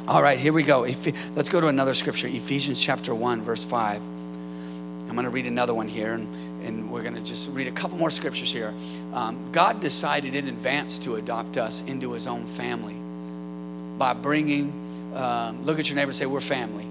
All 0.07 0.23
right, 0.23 0.39
here 0.39 0.53
we 0.53 0.63
go. 0.63 0.87
Let's 1.35 1.49
go 1.49 1.61
to 1.61 1.69
another 1.69 1.93
scripture, 1.93 2.29
Ephesians 2.29 2.81
chapter 2.81 3.15
1, 3.15 3.43
verse 3.43 3.65
5. 3.65 4.01
I'm 4.01 5.13
going 5.13 5.25
to 5.25 5.31
read 5.31 5.47
another 5.47 5.75
one 5.75 5.89
here, 5.89 6.15
and, 6.15 6.27
and 6.63 6.91
we're 6.91 7.03
going 7.03 7.15
to 7.15 7.23
just 7.23 7.51
read 7.51 7.67
a 7.67 7.73
couple 7.73 7.99
more 7.99 8.11
scriptures 8.11 8.53
here. 8.53 8.75
Um, 9.13 9.51
God 9.53 9.81
decided 9.81 10.35
in 10.35 10.49
advance 10.49 10.99
to 11.01 11.17
adopt 11.17 11.57
us 11.57 11.83
into 11.83 12.13
his 12.13 12.27
own 12.27 12.47
family 12.47 12.95
by 13.99 14.15
bringing, 14.15 15.13
um, 15.15 15.65
look 15.65 15.79
at 15.79 15.89
your 15.89 15.97
neighbor 15.97 16.11
and 16.11 16.17
say, 16.17 16.27
We're 16.27 16.41
family. 16.41 16.87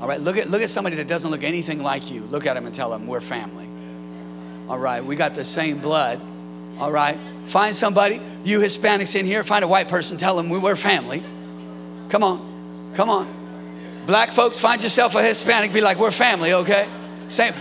All 0.00 0.08
right, 0.08 0.20
look 0.20 0.36
at, 0.36 0.48
look 0.50 0.62
at 0.62 0.70
somebody 0.70 0.96
that 0.96 1.08
doesn't 1.08 1.30
look 1.30 1.42
anything 1.42 1.82
like 1.82 2.10
you. 2.10 2.22
Look 2.22 2.46
at 2.46 2.56
him 2.56 2.66
and 2.66 2.74
tell 2.74 2.92
him, 2.92 3.06
We're 3.06 3.20
family. 3.20 3.68
All 4.68 4.78
right, 4.78 5.04
we 5.04 5.16
got 5.16 5.34
the 5.34 5.44
same 5.44 5.78
blood. 5.78 6.20
All 6.78 6.92
right, 6.92 7.18
find 7.46 7.74
somebody, 7.74 8.20
you 8.44 8.60
Hispanics 8.60 9.18
in 9.18 9.26
here, 9.26 9.44
find 9.44 9.64
a 9.64 9.68
white 9.68 9.88
person, 9.88 10.16
tell 10.16 10.36
them 10.36 10.48
we're 10.48 10.76
family. 10.76 11.22
Come 12.08 12.24
on. 12.24 12.92
Come 12.94 13.10
on. 13.10 14.04
Black 14.06 14.30
folks, 14.30 14.58
find 14.58 14.82
yourself 14.82 15.14
a 15.14 15.22
Hispanic, 15.22 15.72
be 15.72 15.80
like, 15.80 15.98
we're 15.98 16.10
family, 16.10 16.52
okay? 16.52 16.88
Same. 17.28 17.52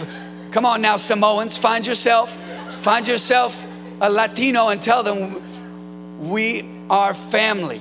Come 0.51 0.65
on 0.65 0.81
now, 0.81 0.97
Samoans, 0.97 1.57
find 1.57 1.85
yourself, 1.85 2.37
find 2.81 3.07
yourself 3.07 3.65
a 4.01 4.09
Latino 4.09 4.69
and 4.69 4.81
tell 4.81 5.03
them 5.03 6.29
we 6.29 6.63
are 6.89 7.13
family. 7.13 7.79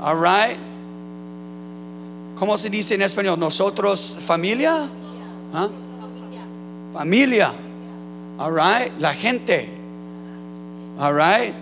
All 0.00 0.16
right? 0.16 0.58
¿Cómo 2.36 2.56
se 2.56 2.68
dice 2.68 2.92
en 2.92 3.00
español? 3.00 3.38
Nosotros 3.38 4.16
familia? 4.16 4.88
Huh? 5.52 5.68
Familia. 6.92 7.54
All 8.38 8.50
right? 8.52 8.92
La 9.00 9.12
gente. 9.12 9.68
All 10.98 11.12
right? 11.12 11.54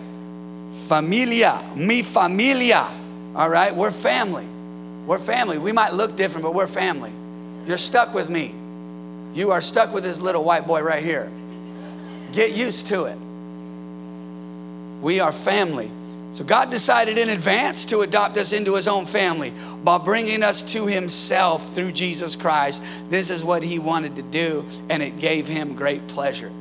Familia. 0.89 1.63
Mi 1.75 2.03
familia. 2.03 2.87
All 3.35 3.49
right? 3.49 3.75
We're 3.75 3.91
family. 3.91 4.47
We're 5.07 5.19
family. 5.19 5.59
We 5.59 5.73
might 5.73 5.93
look 5.95 6.17
different, 6.17 6.43
but 6.45 6.55
we're 6.55 6.67
family. 6.67 7.13
You're 7.67 7.79
stuck 7.79 8.15
with 8.15 8.31
me. 8.31 8.55
You 9.35 9.53
are 9.53 9.61
stuck 9.61 9.93
with 9.93 10.05
this 10.05 10.21
little 10.21 10.45
white 10.45 10.67
boy 10.67 10.83
right 10.83 11.03
here. 11.03 11.31
Get 12.33 12.53
used 12.53 12.87
to 12.89 13.05
it. 13.05 13.19
We 15.03 15.21
are 15.21 15.33
family. 15.33 15.91
So 16.33 16.45
God 16.45 16.71
decided 16.71 17.19
in 17.19 17.31
advance 17.31 17.85
to 17.87 18.01
adopt 18.01 18.37
us 18.37 18.53
into 18.53 18.75
his 18.75 18.87
own 18.87 19.07
family 19.07 19.53
by 19.83 19.99
bringing 19.99 20.43
us 20.43 20.63
to 20.75 20.87
himself 20.87 21.75
through 21.75 21.93
Jesus 21.93 22.37
Christ. 22.37 22.83
This 23.09 23.31
is 23.31 23.45
what 23.45 23.63
he 23.63 23.79
wanted 23.79 24.17
to 24.17 24.23
do, 24.23 24.65
and 24.89 25.03
it 25.03 25.19
gave 25.19 25.49
him 25.49 25.75
great 25.75 26.07
pleasure. 26.07 26.53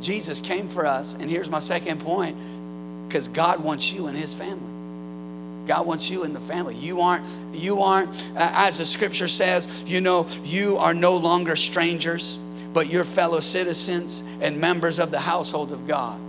Jesus 0.00 0.40
came 0.40 0.68
for 0.68 0.84
us, 0.84 1.14
and 1.14 1.30
here's 1.30 1.48
my 1.48 1.58
second 1.58 2.00
point 2.00 2.36
because 3.08 3.28
God 3.28 3.60
wants 3.60 3.92
you 3.92 4.08
in 4.08 4.14
his 4.14 4.34
family. 4.34 4.73
God 5.66 5.86
wants 5.86 6.10
you 6.10 6.24
in 6.24 6.32
the 6.32 6.40
family. 6.40 6.74
You 6.74 7.00
aren't, 7.00 7.24
you 7.54 7.82
aren't, 7.82 8.10
uh, 8.36 8.50
as 8.54 8.78
the 8.78 8.86
scripture 8.86 9.28
says, 9.28 9.66
you 9.86 10.00
know, 10.00 10.26
you 10.42 10.76
are 10.78 10.94
no 10.94 11.16
longer 11.16 11.56
strangers, 11.56 12.38
but 12.72 12.88
you're 12.88 13.04
fellow 13.04 13.40
citizens 13.40 14.22
and 14.40 14.60
members 14.60 14.98
of 14.98 15.10
the 15.10 15.20
household 15.20 15.72
of 15.72 15.86
God. 15.86 16.20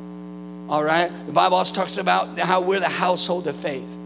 All 0.70 0.84
right? 0.84 1.12
The 1.26 1.32
Bible 1.32 1.58
also 1.58 1.74
talks 1.74 1.98
about 1.98 2.40
how 2.40 2.62
we're 2.62 2.80
the 2.80 2.90
household 2.90 3.48
of 3.48 3.56
faith. 3.56 3.98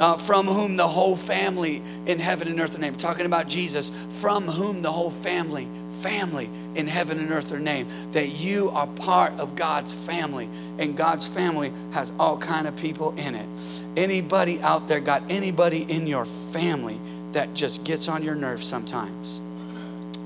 Uh, 0.00 0.16
from 0.16 0.46
whom 0.46 0.76
the 0.76 0.86
whole 0.86 1.16
family 1.16 1.82
in 2.06 2.20
heaven 2.20 2.46
and 2.46 2.60
earth 2.60 2.76
are 2.76 2.78
named. 2.78 3.00
Talking 3.00 3.26
about 3.26 3.48
Jesus, 3.48 3.90
from 4.20 4.44
whom 4.44 4.80
the 4.80 4.92
whole 4.92 5.10
family, 5.10 5.66
family 6.02 6.48
in 6.74 6.86
heaven 6.86 7.18
and 7.18 7.30
earth 7.30 7.52
are 7.52 7.58
named. 7.58 7.90
That 8.12 8.28
you 8.28 8.70
are 8.70 8.86
part 8.86 9.32
of 9.34 9.56
God's 9.56 9.94
family, 9.94 10.48
and 10.78 10.96
God's 10.96 11.26
family 11.26 11.72
has 11.92 12.12
all 12.18 12.38
kind 12.38 12.66
of 12.66 12.76
people 12.76 13.14
in 13.16 13.34
it. 13.34 13.48
Anybody 13.96 14.60
out 14.60 14.88
there 14.88 15.00
got 15.00 15.22
anybody 15.28 15.82
in 15.90 16.06
your 16.06 16.24
family 16.52 17.00
that 17.32 17.54
just 17.54 17.84
gets 17.84 18.08
on 18.08 18.22
your 18.22 18.34
nerves 18.34 18.66
sometimes? 18.66 19.40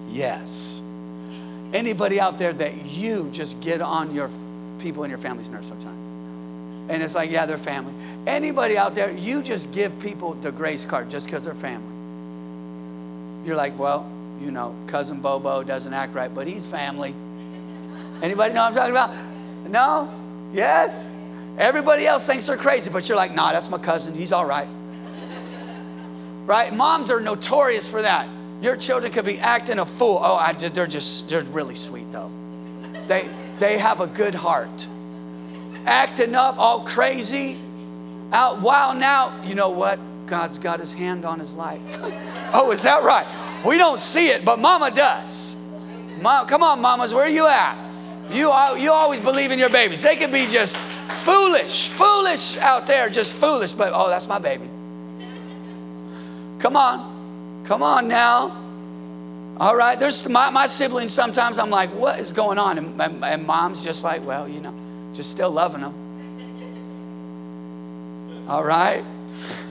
Yes. 0.09 0.83
Anybody 1.73 2.21
out 2.21 2.38
there 2.38 2.52
that 2.52 2.85
you 2.85 3.31
just 3.33 3.61
get 3.61 3.81
on 3.81 4.14
your 4.14 4.31
people 4.79 5.05
in 5.05 5.11
your 5.11 5.19
family's 5.19 5.49
nerves 5.49 5.69
sometimes? 5.69 5.99
And 6.91 7.02
it's 7.02 7.14
like, 7.14 7.31
yeah, 7.31 7.47
they're 7.47 7.57
family. 7.57 7.95
Anybody 8.26 8.76
out 8.76 8.95
there, 8.95 9.11
you 9.12 9.43
just 9.43 9.73
give 9.73 9.99
people 10.00 10.35
the 10.35 10.52
grace 10.52 10.85
card 10.85 11.11
just 11.11 11.26
because 11.26 11.45
they're 11.45 11.55
family. 11.55 11.88
You're 13.47 13.57
like, 13.57 13.79
well, 13.79 14.07
you 14.41 14.51
know, 14.51 14.75
cousin 14.87 15.21
Bobo 15.21 15.62
doesn't 15.62 15.93
act 15.93 16.15
right, 16.15 16.33
but 16.33 16.47
he's 16.47 16.67
family. 16.67 17.15
Anybody 18.23 18.55
know 18.55 18.62
what 18.62 18.69
I'm 18.69 18.75
talking 18.75 18.93
about? 18.93 19.69
No? 19.69 20.12
Yes? 20.53 21.17
Everybody 21.59 22.07
else 22.07 22.27
thinks 22.27 22.47
they're 22.47 22.57
crazy, 22.57 22.91
but 22.91 23.09
you're 23.09 23.17
like, 23.17 23.35
nah, 23.35 23.53
that's 23.53 23.69
my 23.69 23.79
cousin. 23.79 24.15
He's 24.15 24.33
all 24.33 24.45
right. 24.45 24.69
Right? 26.47 26.75
Moms 26.75 27.11
are 27.11 27.21
notorious 27.21 27.89
for 27.91 28.03
that. 28.03 28.29
Your 28.61 28.77
children 28.77 29.12
could 29.12 29.25
be 29.25 29.39
acting 29.39 29.79
a 29.79 29.87
fool. 29.87 30.21
Oh, 30.23 30.37
I 30.37 30.53
they're 30.53 30.87
just, 30.87 31.29
they're 31.29 31.43
really 31.43 31.75
sweet 31.75 32.11
though. 32.12 32.31
They, 33.09 33.29
they 33.59 33.79
have 33.79 34.01
a 34.01 34.07
good 34.07 34.35
heart. 34.35 34.87
Acting 35.85 36.35
up 36.37 36.59
all 36.59 36.85
crazy, 36.85 37.59
out 38.33 38.61
wild 38.61 38.99
now. 38.99 39.43
You 39.43 39.57
know 39.57 39.71
what? 39.71 39.99
God's 40.27 40.59
got 40.59 40.79
his 40.79 40.95
hand 40.95 41.25
on 41.25 41.41
his 41.41 41.55
life. 41.55 41.81
oh, 42.55 42.71
is 42.73 42.83
that 42.83 43.03
right? 43.03 43.27
We 43.64 43.78
don't 43.78 44.00
see 44.00 44.28
it, 44.28 44.45
but 44.45 44.59
mama 44.59 44.90
does. 44.90 45.57
Mom, 46.21 46.47
come 46.47 46.62
on, 46.62 46.81
mamas, 46.81 47.14
where 47.14 47.25
are 47.25 47.31
you 47.31 47.47
at? 47.47 47.76
You, 48.31 48.52
you 48.78 48.92
always 48.92 49.21
believe 49.21 49.50
in 49.50 49.59
your 49.59 49.69
babies. 49.69 50.02
They 50.02 50.16
can 50.16 50.33
be 50.33 50.47
just 50.47 50.78
foolish, 51.25 51.88
foolish 51.88 52.57
out 52.57 52.87
there, 52.87 53.09
just 53.09 53.35
foolish, 53.35 53.73
but 53.73 53.92
oh, 53.95 54.09
that's 54.09 54.26
my 54.26 54.38
baby. 54.38 54.69
Come 56.61 56.76
on, 56.76 57.64
come 57.66 57.83
on 57.83 58.09
now. 58.09 58.59
All 59.59 59.76
right, 59.76 59.99
there's 59.99 60.28
my, 60.28 60.50
my 60.50 60.66
siblings. 60.66 61.12
Sometimes 61.12 61.59
I'm 61.59 61.71
like, 61.71 61.90
what 61.90 62.19
is 62.19 62.33
going 62.33 62.59
on? 62.59 62.78
And, 62.78 63.00
and, 63.00 63.25
and 63.25 63.47
mom's 63.47 63.85
just 63.85 64.02
like, 64.02 64.25
well, 64.25 64.49
you 64.49 64.61
know, 64.61 64.75
just 65.12 65.31
still 65.31 65.50
loving 65.50 65.83
them. 65.83 65.95
All 68.49 68.64
right, 68.64 69.04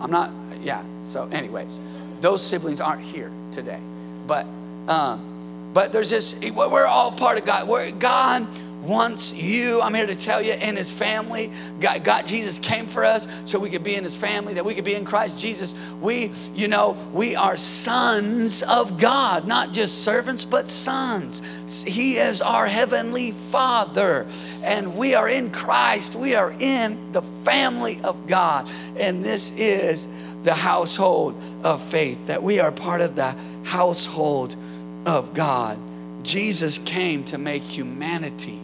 I'm 0.00 0.10
not, 0.10 0.30
yeah. 0.60 0.82
So, 1.02 1.28
anyways, 1.28 1.80
those 2.26 2.44
siblings 2.44 2.80
aren't 2.80 3.02
here 3.02 3.30
today, 3.52 3.78
but 4.26 4.44
um, 4.88 5.70
but 5.72 5.92
there's 5.92 6.10
this. 6.10 6.34
We're 6.56 6.84
all 6.84 7.12
part 7.12 7.38
of 7.38 7.44
God. 7.44 7.68
We're, 7.68 7.92
God 7.92 8.48
wants 8.82 9.32
you, 9.32 9.80
I'm 9.82 9.94
here 9.94 10.06
to 10.06 10.14
tell 10.14 10.42
you, 10.42 10.52
in 10.52 10.76
his 10.76 10.90
family. 10.90 11.52
God, 11.80 12.04
God, 12.04 12.26
Jesus 12.26 12.58
came 12.58 12.86
for 12.86 13.04
us 13.04 13.26
so 13.44 13.58
we 13.58 13.70
could 13.70 13.84
be 13.84 13.94
in 13.94 14.02
his 14.02 14.16
family, 14.16 14.54
that 14.54 14.64
we 14.64 14.74
could 14.74 14.84
be 14.84 14.94
in 14.94 15.04
Christ 15.04 15.40
Jesus. 15.40 15.74
We, 16.00 16.32
you 16.54 16.68
know, 16.68 16.96
we 17.12 17.36
are 17.36 17.56
sons 17.56 18.62
of 18.64 18.98
God, 18.98 19.46
not 19.46 19.72
just 19.72 20.04
servants, 20.04 20.44
but 20.44 20.68
sons. 20.68 21.42
He 21.84 22.16
is 22.16 22.42
our 22.42 22.66
heavenly 22.66 23.32
Father, 23.50 24.26
and 24.62 24.96
we 24.96 25.14
are 25.14 25.28
in 25.28 25.50
Christ. 25.50 26.14
We 26.14 26.34
are 26.34 26.54
in 26.58 27.12
the 27.12 27.22
family 27.44 28.00
of 28.02 28.26
God, 28.26 28.70
and 28.96 29.24
this 29.24 29.52
is 29.56 30.08
the 30.42 30.54
household 30.54 31.40
of 31.64 31.82
faith, 31.82 32.18
that 32.26 32.42
we 32.42 32.60
are 32.60 32.70
part 32.70 33.00
of 33.00 33.16
the 33.16 33.34
household 33.64 34.56
of 35.04 35.34
God. 35.34 35.78
Jesus 36.22 36.78
came 36.78 37.24
to 37.24 37.38
make 37.38 37.62
humanity 37.62 38.58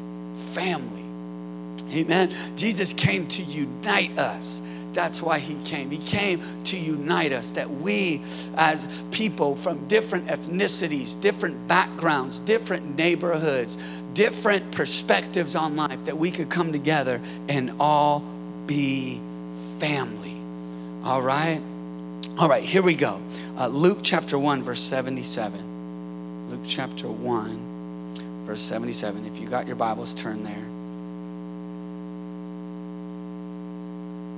family. 0.53 1.05
Amen. 1.93 2.35
Jesus 2.57 2.93
came 2.93 3.27
to 3.29 3.43
unite 3.43 4.19
us. 4.19 4.63
That's 4.93 5.23
why 5.23 5.39
he 5.39 5.55
came. 5.65 5.91
He 5.91 5.99
came 5.99 6.43
to 6.65 6.77
unite 6.77 7.33
us, 7.33 7.53
that 7.53 7.71
we, 7.71 8.23
as 8.57 8.87
people 9.11 9.57
from 9.57 9.87
different 9.89 10.27
ethnicities, 10.27 11.19
different 11.21 11.67
backgrounds, 11.67 12.41
different 12.41 12.97
neighborhoods, 12.97 13.79
different 14.13 14.71
perspectives 14.73 15.57
on 15.57 15.77
life, 15.77 16.05
that 16.05 16.19
we 16.19 16.31
could 16.31 16.51
come 16.51 16.73
together 16.73 17.21
and 17.49 17.73
all 17.81 18.23
be 18.67 19.21
family. 19.79 20.32
All 21.05 21.23
right? 21.23 21.61
All 22.39 22.49
right, 22.49 22.63
here 22.63 22.83
we 22.83 22.95
go. 22.95 23.21
Uh, 23.59 23.67
Luke 23.67 23.99
chapter 24.03 24.39
1, 24.39 24.63
verse 24.63 24.81
77. 24.81 26.51
Luke 26.51 26.61
chapter 26.67 27.09
1 27.09 27.73
verse 28.45 28.63
77. 28.63 29.27
If 29.27 29.41
you 29.41 29.49
got 29.49 29.67
your 29.67 29.75
Bibles, 29.77 30.15
turn 30.15 30.45
there. 30.45 30.65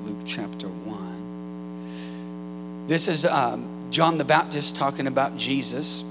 Luke 0.07 0.23
chapter 0.27 0.69
1. 0.69 2.87
This 2.87 3.09
is 3.09 3.25
um, 3.25 3.67
John 3.91 4.19
the 4.19 4.25
Baptist 4.25 4.77
talking 4.77 5.07
about 5.07 5.35
Jesus. 5.37 6.05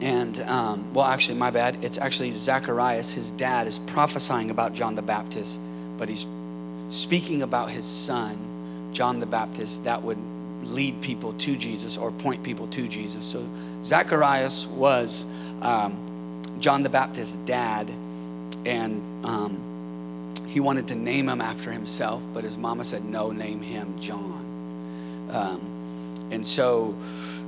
And, 0.00 0.38
um, 0.42 0.94
well, 0.94 1.04
actually, 1.04 1.38
my 1.38 1.50
bad. 1.50 1.84
It's 1.84 1.98
actually 1.98 2.30
Zacharias, 2.30 3.10
his 3.10 3.32
dad, 3.32 3.66
is 3.66 3.80
prophesying 3.80 4.50
about 4.50 4.72
John 4.72 4.94
the 4.94 5.02
Baptist, 5.02 5.60
but 5.98 6.08
he's 6.08 6.24
speaking 6.88 7.42
about 7.42 7.70
his 7.70 7.84
son, 7.84 8.38
John 8.92 9.20
the 9.20 9.26
Baptist, 9.26 9.84
that 9.84 10.02
would 10.02 10.18
lead 10.62 11.00
people 11.00 11.32
to 11.34 11.56
Jesus 11.56 11.96
or 11.96 12.10
point 12.10 12.42
people 12.42 12.66
to 12.68 12.86
Jesus. 12.86 13.24
So 13.26 13.46
Zacharias 13.82 14.66
was 14.66 15.24
um, 15.62 16.42
John 16.58 16.82
the 16.82 16.90
Baptist's 16.90 17.36
dad, 17.46 17.90
and 18.66 19.24
um, 19.24 20.34
he 20.46 20.60
wanted 20.60 20.88
to 20.88 20.94
name 20.94 21.28
him 21.28 21.40
after 21.40 21.72
himself, 21.72 22.22
but 22.34 22.44
his 22.44 22.58
mama 22.58 22.84
said, 22.84 23.04
no, 23.04 23.30
name 23.30 23.62
him 23.62 23.98
John. 24.00 25.28
Um, 25.30 26.28
and 26.30 26.46
so 26.46 26.94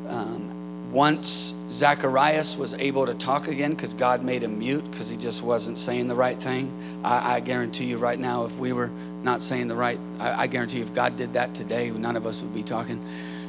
um, 0.08 0.61
once 0.92 1.54
Zacharias 1.70 2.54
was 2.56 2.74
able 2.74 3.06
to 3.06 3.14
talk 3.14 3.48
again 3.48 3.70
because 3.70 3.94
God 3.94 4.22
made 4.22 4.42
him 4.42 4.58
mute 4.58 4.88
because 4.90 5.08
he 5.08 5.16
just 5.16 5.42
wasn't 5.42 5.78
saying 5.78 6.06
the 6.06 6.14
right 6.14 6.40
thing. 6.40 7.00
I, 7.02 7.36
I, 7.36 7.40
guarantee 7.40 7.86
you 7.86 7.96
right 7.96 8.18
now, 8.18 8.44
if 8.44 8.54
we 8.58 8.74
were 8.74 8.90
not 9.22 9.40
saying 9.40 9.68
the 9.68 9.74
right, 9.74 9.98
I, 10.18 10.42
I, 10.42 10.46
guarantee 10.48 10.78
you 10.78 10.84
if 10.84 10.92
God 10.92 11.16
did 11.16 11.32
that 11.32 11.54
today, 11.54 11.90
none 11.90 12.14
of 12.14 12.26
us 12.26 12.42
would 12.42 12.52
be 12.52 12.62
talking, 12.62 13.02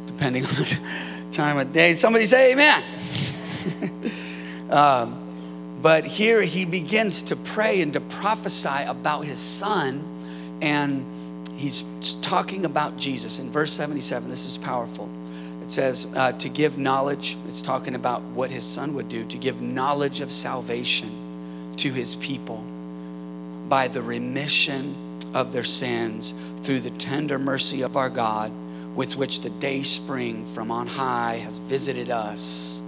depending 0.06 0.46
on 0.48 0.54
the 0.54 0.80
time 1.34 1.58
of 1.58 1.74
day. 1.74 1.94
Somebody 1.96 2.26
say 2.26 2.54
amen. 2.54 2.84
um, 4.70 5.20
but 5.82 6.06
here 6.06 6.42
he 6.42 6.64
begins 6.64 7.24
to 7.24 7.36
pray 7.36 7.82
and 7.82 7.92
to 7.92 8.00
prophesy 8.00 8.86
about 8.86 9.26
his 9.26 9.40
son, 9.40 10.60
and 10.62 11.06
he's 11.58 11.84
talking 12.22 12.64
about 12.64 12.96
Jesus. 12.96 13.38
In 13.40 13.52
verse 13.52 13.74
77, 13.74 14.30
this 14.30 14.46
is 14.46 14.58
powerful. 14.58 15.10
It 15.64 15.72
says 15.72 16.06
uh, 16.14 16.34
to 16.34 16.50
give 16.50 16.78
knowledge, 16.78 17.38
it's 17.48 17.62
talking 17.62 17.96
about 17.96 18.22
what 18.22 18.52
his 18.52 18.66
son 18.66 18.96
would 18.96 19.08
do, 19.08 19.24
to 19.24 19.38
give 19.38 19.62
knowledge 19.62 20.20
of 20.20 20.30
salvation 20.30 21.74
to 21.78 21.94
his 21.94 22.18
people 22.18 22.58
by 23.70 23.88
the 23.88 24.02
remission 24.02 24.94
of 25.34 25.54
their 25.54 25.64
sins 25.64 26.34
through 26.64 26.82
the 26.82 26.90
tender 26.92 27.40
mercy 27.40 27.82
of 27.82 27.96
our 27.96 28.10
God, 28.10 28.52
with 28.94 29.16
which 29.16 29.40
the 29.40 29.50
day 29.50 29.84
spring 29.84 30.46
from 30.48 30.70
on 30.70 30.86
high 30.86 31.38
has 31.38 31.60
visited 31.60 32.10
us. 32.10 32.82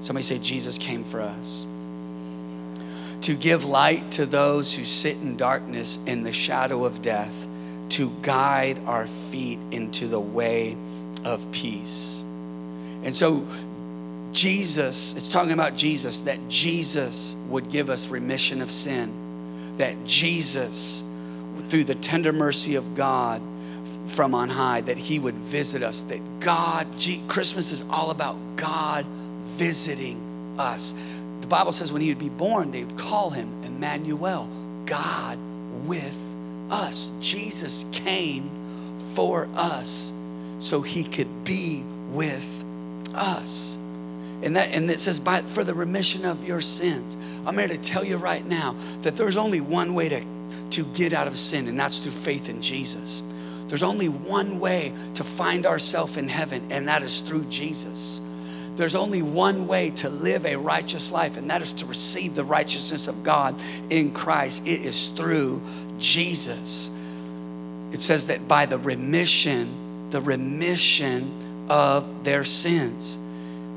Somebody 0.00 0.24
say, 0.24 0.38
Jesus 0.38 0.78
came 0.78 1.04
for 1.04 1.20
us. 1.20 1.64
To 3.22 3.34
give 3.34 3.64
light 3.64 4.10
to 4.12 4.26
those 4.26 4.74
who 4.74 4.84
sit 4.84 5.16
in 5.18 5.36
darkness 5.36 6.00
in 6.06 6.24
the 6.24 6.32
shadow 6.32 6.84
of 6.84 7.02
death, 7.02 7.46
to 7.90 8.10
guide 8.22 8.80
our 8.84 9.06
feet 9.06 9.60
into 9.70 10.08
the 10.08 10.20
way 10.20 10.76
of 11.24 11.50
peace. 11.52 12.22
And 13.02 13.14
so, 13.14 13.46
Jesus, 14.32 15.14
it's 15.14 15.28
talking 15.28 15.52
about 15.52 15.76
Jesus, 15.76 16.22
that 16.22 16.38
Jesus 16.48 17.36
would 17.48 17.70
give 17.70 17.90
us 17.90 18.08
remission 18.08 18.60
of 18.62 18.70
sin, 18.70 19.76
that 19.78 20.04
Jesus, 20.04 21.02
through 21.68 21.84
the 21.84 21.94
tender 21.94 22.32
mercy 22.32 22.74
of 22.74 22.94
God 22.94 23.40
from 24.08 24.34
on 24.34 24.48
high, 24.48 24.80
that 24.82 24.98
He 24.98 25.18
would 25.18 25.34
visit 25.34 25.82
us, 25.82 26.02
that 26.04 26.40
God, 26.40 26.86
Christmas 27.28 27.72
is 27.72 27.84
all 27.90 28.10
about 28.10 28.36
God 28.56 29.06
visiting 29.56 30.20
us. 30.58 30.94
The 31.40 31.46
Bible 31.46 31.72
says 31.72 31.92
when 31.92 32.02
He 32.02 32.08
would 32.08 32.18
be 32.18 32.28
born, 32.28 32.70
they 32.70 32.84
would 32.84 32.98
call 32.98 33.30
Him 33.30 33.64
Emmanuel, 33.64 34.48
God 34.86 35.38
with 35.86 36.18
us. 36.70 37.12
Jesus 37.20 37.84
came 37.92 38.50
for 39.14 39.48
us 39.54 40.12
so 40.58 40.82
he 40.82 41.04
could 41.04 41.44
be 41.44 41.82
with 42.10 42.64
us. 43.14 43.76
And 44.42 44.56
that 44.56 44.70
and 44.70 44.90
it 44.90 44.98
says 44.98 45.18
by 45.18 45.40
for 45.40 45.64
the 45.64 45.74
remission 45.74 46.24
of 46.24 46.46
your 46.46 46.60
sins. 46.60 47.16
I'm 47.46 47.56
here 47.56 47.68
to 47.68 47.78
tell 47.78 48.04
you 48.04 48.16
right 48.16 48.44
now 48.44 48.76
that 49.02 49.16
there's 49.16 49.36
only 49.36 49.60
one 49.60 49.94
way 49.94 50.08
to, 50.10 50.24
to 50.70 50.84
get 50.94 51.12
out 51.12 51.26
of 51.26 51.38
sin, 51.38 51.66
and 51.68 51.78
that's 51.78 52.00
through 52.00 52.12
faith 52.12 52.48
in 52.48 52.60
Jesus. 52.60 53.22
There's 53.68 53.82
only 53.82 54.08
one 54.08 54.60
way 54.60 54.92
to 55.14 55.24
find 55.24 55.64
ourselves 55.64 56.16
in 56.16 56.28
heaven, 56.28 56.70
and 56.70 56.88
that 56.88 57.02
is 57.02 57.20
through 57.22 57.44
Jesus. 57.46 58.20
There's 58.76 58.94
only 58.94 59.22
one 59.22 59.66
way 59.66 59.90
to 59.90 60.10
live 60.10 60.44
a 60.44 60.56
righteous 60.56 61.12
life, 61.12 61.36
and 61.36 61.48
that 61.50 61.62
is 61.62 61.72
to 61.74 61.86
receive 61.86 62.34
the 62.34 62.44
righteousness 62.44 63.08
of 63.08 63.22
God 63.22 63.54
in 63.88 64.12
Christ. 64.12 64.66
It 64.66 64.82
is 64.84 65.10
through 65.10 65.62
Jesus. 65.98 66.90
It 67.92 68.00
says 68.00 68.26
that 68.26 68.46
by 68.48 68.66
the 68.66 68.78
remission 68.78 69.83
the 70.14 70.20
remission 70.20 71.66
of 71.68 72.22
their 72.22 72.44
sins. 72.44 73.18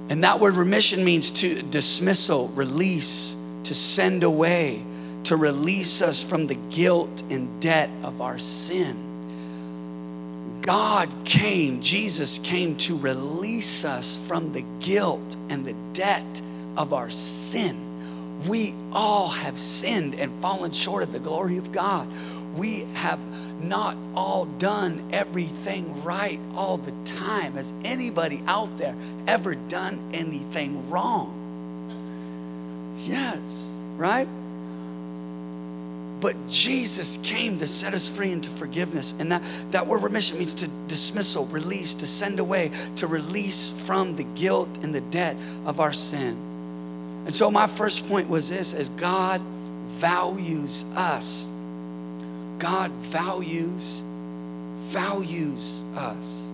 And 0.10 0.24
that 0.24 0.40
word 0.40 0.54
remission 0.54 1.04
means 1.04 1.32
to 1.32 1.64
dismissal, 1.64 2.50
release, 2.50 3.36
to 3.64 3.74
send 3.74 4.24
away, 4.24 4.84
to 5.24 5.36
release 5.36 6.04
us 6.04 6.24
from 6.24 6.46
the 6.46 6.54
guilt 6.70 7.24
and 7.32 7.60
debt 7.60 7.90
of 8.04 8.22
our 8.22 8.38
sin. 8.38 10.62
God 10.62 11.12
came, 11.26 11.82
Jesus 11.82 12.38
came 12.38 12.78
to 12.78 12.96
release 12.96 13.84
us 13.84 14.20
from 14.28 14.54
the 14.54 14.64
guilt 14.80 15.36
and 15.50 15.66
the 15.66 15.74
debt 15.94 16.42
of 16.78 16.94
our 16.94 17.10
sin. 17.10 18.46
We 18.48 18.76
all 18.94 19.30
have 19.30 19.58
sinned 19.58 20.14
and 20.14 20.40
fallen 20.40 20.72
short 20.72 21.02
of 21.02 21.12
the 21.12 21.20
glory 21.20 21.58
of 21.58 21.72
God. 21.72 22.08
We 22.56 22.82
have 22.94 23.20
not 23.62 23.98
all 24.16 24.46
done 24.46 25.10
everything 25.12 26.04
right 26.04 26.40
all 26.56 26.78
the 26.78 26.94
time. 27.06 27.54
Has 27.54 27.74
anybody 27.84 28.42
out 28.48 28.78
there 28.78 28.96
ever 29.28 29.56
done 29.56 30.00
anything 30.14 30.90
wrong? 30.90 31.34
Yes, 33.06 33.74
right? 33.96 34.28
But 36.20 36.36
Jesus 36.48 37.20
came 37.22 37.60
to 37.60 37.68
set 37.68 37.94
us 37.94 38.10
free 38.10 38.32
into 38.32 38.50
forgiveness. 38.52 39.14
And 39.20 39.32
that, 39.32 39.44
that 39.72 39.86
word 39.86 40.02
remission 40.02 40.40
means 40.40 40.56
to 40.56 40.68
dismissal, 40.88 41.46
release, 41.48 41.94
to 41.96 42.08
send 42.08 42.40
away, 42.40 42.72
to 42.96 43.08
release 43.08 43.72
from 43.86 44.16
the 44.16 44.24
guilt 44.24 44.70
and 44.82 44.94
the 44.96 45.02
debt 45.02 45.38
of 45.66 45.80
our 45.80 45.94
sin. 45.94 46.36
And 47.26 47.36
so 47.36 47.52
my 47.52 47.68
first 47.68 48.08
point 48.08 48.30
was 48.30 48.50
this 48.50 48.74
as 48.74 48.90
God 48.90 49.42
values 50.00 50.86
us 50.96 51.48
God 52.60 52.92
values 52.92 54.04
values 54.88 55.84
us. 55.96 56.50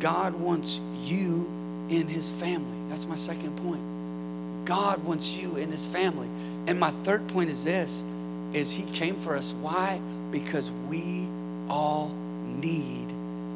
God 0.00 0.34
wants 0.34 0.80
you 1.02 1.48
in 1.88 2.06
his 2.06 2.30
family. 2.30 2.76
That's 2.88 3.06
my 3.06 3.16
second 3.16 3.56
point. 3.56 4.66
God 4.66 5.02
wants 5.02 5.34
you 5.34 5.56
in 5.56 5.70
his 5.70 5.86
family. 5.86 6.28
And 6.66 6.78
my 6.78 6.90
third 7.02 7.26
point 7.28 7.50
is 7.50 7.64
this 7.64 8.04
is 8.52 8.70
he 8.70 8.84
came 8.92 9.16
for 9.16 9.36
us. 9.36 9.52
Why? 9.52 10.00
Because 10.30 10.70
we 10.88 11.26
all 11.68 12.10
need 12.44 13.08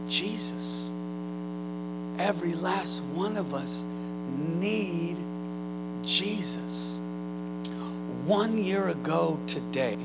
Jesus. 0.08 0.90
Every 2.18 2.54
last 2.54 3.02
one 3.14 3.36
of 3.36 3.54
us 3.54 3.84
need 4.28 5.16
Jesus. 6.02 6.98
One 8.24 8.58
year 8.58 8.88
ago 8.88 9.38
today 9.46 9.96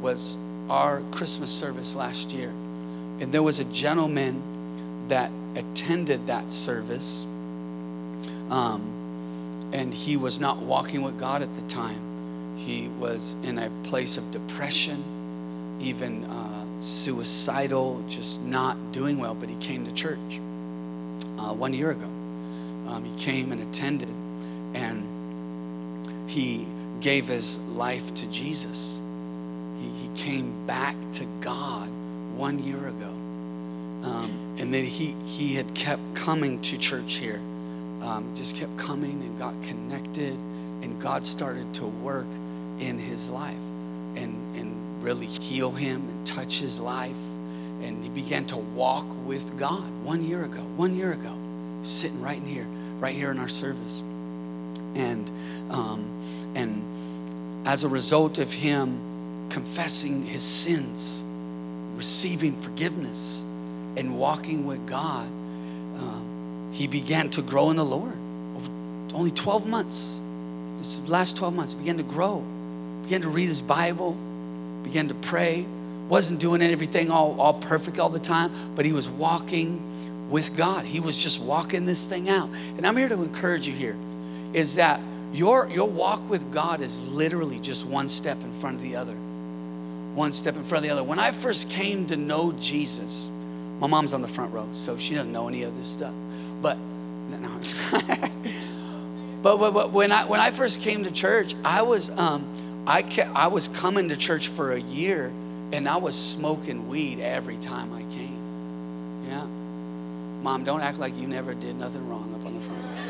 was 0.00 0.36
our 0.72 1.02
Christmas 1.10 1.50
service 1.50 1.94
last 1.94 2.32
year. 2.32 2.48
And 2.48 3.30
there 3.30 3.42
was 3.42 3.58
a 3.60 3.64
gentleman 3.64 4.42
that 5.08 5.30
attended 5.54 6.28
that 6.28 6.50
service. 6.50 7.24
Um, 8.48 8.80
and 9.74 9.92
he 9.92 10.16
was 10.16 10.40
not 10.40 10.62
walking 10.62 11.02
with 11.02 11.20
God 11.20 11.42
at 11.42 11.54
the 11.56 11.60
time. 11.62 12.56
He 12.56 12.88
was 12.88 13.36
in 13.42 13.58
a 13.58 13.68
place 13.82 14.16
of 14.16 14.30
depression, 14.30 15.04
even 15.78 16.24
uh, 16.24 16.64
suicidal, 16.80 18.02
just 18.08 18.40
not 18.40 18.92
doing 18.92 19.18
well. 19.18 19.34
But 19.34 19.50
he 19.50 19.56
came 19.56 19.84
to 19.84 19.92
church 19.92 20.40
uh, 21.38 21.52
one 21.52 21.74
year 21.74 21.90
ago. 21.90 22.06
Um, 22.88 23.04
he 23.04 23.22
came 23.22 23.52
and 23.52 23.60
attended, 23.60 24.08
and 24.72 26.30
he 26.30 26.66
gave 27.00 27.28
his 27.28 27.58
life 27.58 28.14
to 28.14 28.26
Jesus 28.28 29.01
came 30.16 30.66
back 30.66 30.96
to 31.12 31.24
God 31.40 31.88
one 32.36 32.58
year 32.58 32.86
ago. 32.86 33.08
Um, 34.04 34.56
and 34.58 34.72
then 34.72 34.84
he, 34.84 35.14
he 35.26 35.54
had 35.54 35.74
kept 35.74 36.02
coming 36.14 36.60
to 36.62 36.76
church 36.76 37.14
here, 37.14 37.40
um, 38.02 38.32
just 38.34 38.56
kept 38.56 38.76
coming 38.76 39.22
and 39.22 39.38
got 39.38 39.54
connected, 39.62 40.34
and 40.82 41.00
God 41.00 41.24
started 41.24 41.72
to 41.74 41.86
work 41.86 42.26
in 42.78 42.98
his 42.98 43.30
life 43.30 43.54
and, 44.16 44.34
and 44.56 45.02
really 45.02 45.26
heal 45.26 45.70
him 45.70 46.08
and 46.08 46.26
touch 46.26 46.58
his 46.58 46.80
life. 46.80 47.16
And 47.82 48.02
he 48.02 48.10
began 48.10 48.44
to 48.46 48.56
walk 48.56 49.06
with 49.24 49.56
God 49.58 49.84
one 50.04 50.24
year 50.24 50.44
ago, 50.44 50.62
one 50.76 50.96
year 50.96 51.12
ago, 51.12 51.36
sitting 51.82 52.20
right 52.20 52.38
in 52.38 52.46
here, 52.46 52.66
right 52.98 53.14
here 53.14 53.30
in 53.30 53.38
our 53.38 53.48
service. 53.48 54.00
And, 54.94 55.30
um, 55.70 56.04
and 56.54 57.66
as 57.66 57.84
a 57.84 57.88
result 57.88 58.38
of 58.38 58.52
him 58.52 59.11
confessing 59.52 60.24
his 60.24 60.42
sins, 60.42 61.22
receiving 61.94 62.60
forgiveness, 62.62 63.42
and 63.96 64.18
walking 64.18 64.66
with 64.66 64.84
God, 64.86 65.26
um, 65.26 66.70
he 66.72 66.86
began 66.86 67.28
to 67.30 67.42
grow 67.42 67.70
in 67.70 67.76
the 67.76 67.84
Lord. 67.84 68.14
Over 68.56 68.70
only 69.14 69.30
12 69.30 69.66
months, 69.66 70.20
this 70.78 71.00
last 71.06 71.36
12 71.36 71.54
months, 71.54 71.74
began 71.74 71.98
to 71.98 72.02
grow, 72.02 72.42
began 73.02 73.20
to 73.22 73.28
read 73.28 73.48
his 73.48 73.60
Bible, 73.60 74.16
began 74.82 75.08
to 75.08 75.14
pray, 75.14 75.66
wasn't 76.08 76.40
doing 76.40 76.62
everything 76.62 77.10
all, 77.10 77.38
all 77.38 77.54
perfect 77.54 77.98
all 77.98 78.08
the 78.08 78.18
time, 78.18 78.74
but 78.74 78.86
he 78.86 78.92
was 78.92 79.08
walking 79.08 80.30
with 80.30 80.56
God. 80.56 80.86
He 80.86 80.98
was 80.98 81.22
just 81.22 81.40
walking 81.40 81.84
this 81.84 82.06
thing 82.06 82.30
out. 82.30 82.48
And 82.78 82.86
I'm 82.86 82.96
here 82.96 83.08
to 83.10 83.22
encourage 83.22 83.68
you 83.68 83.74
here 83.74 83.96
is 84.54 84.76
that 84.76 85.00
your, 85.32 85.68
your 85.68 85.88
walk 85.88 86.28
with 86.28 86.52
God 86.52 86.80
is 86.80 87.06
literally 87.08 87.60
just 87.60 87.86
one 87.86 88.08
step 88.08 88.40
in 88.42 88.52
front 88.60 88.76
of 88.76 88.82
the 88.82 88.96
other. 88.96 89.16
One 90.14 90.32
step 90.32 90.56
in 90.56 90.64
front 90.64 90.84
of 90.84 90.90
the 90.90 90.94
other. 90.94 91.02
When 91.02 91.18
I 91.18 91.32
first 91.32 91.70
came 91.70 92.06
to 92.06 92.16
know 92.16 92.52
Jesus, 92.52 93.30
my 93.80 93.86
mom's 93.86 94.12
on 94.12 94.22
the 94.22 94.28
front 94.28 94.52
row, 94.52 94.68
so 94.74 94.96
she 94.96 95.14
doesn't 95.14 95.32
know 95.32 95.48
any 95.48 95.62
of 95.62 95.76
this 95.76 95.88
stuff. 95.88 96.14
But, 96.60 96.76
no, 97.30 97.60
but, 99.42 99.56
but, 99.56 99.74
but 99.74 99.90
when 99.90 100.12
I 100.12 100.24
when 100.26 100.38
I 100.38 100.50
first 100.50 100.80
came 100.82 101.02
to 101.04 101.10
church, 101.10 101.56
I 101.64 101.82
was 101.82 102.10
um, 102.10 102.84
I 102.86 103.02
kept, 103.02 103.34
I 103.34 103.48
was 103.48 103.68
coming 103.68 104.10
to 104.10 104.16
church 104.16 104.48
for 104.48 104.72
a 104.72 104.80
year, 104.80 105.32
and 105.72 105.88
I 105.88 105.96
was 105.96 106.14
smoking 106.14 106.88
weed 106.88 107.20
every 107.20 107.56
time 107.56 107.92
I 107.92 108.02
came. 108.14 108.38
Yeah, 109.28 109.46
mom, 110.42 110.62
don't 110.62 110.82
act 110.82 110.98
like 110.98 111.16
you 111.16 111.26
never 111.26 111.54
did 111.54 111.76
nothing 111.76 112.06
wrong 112.08 112.34
up 112.34 112.46
on 112.46 112.54
the 112.54 112.60
front. 112.60 112.84
Row. 112.84 112.90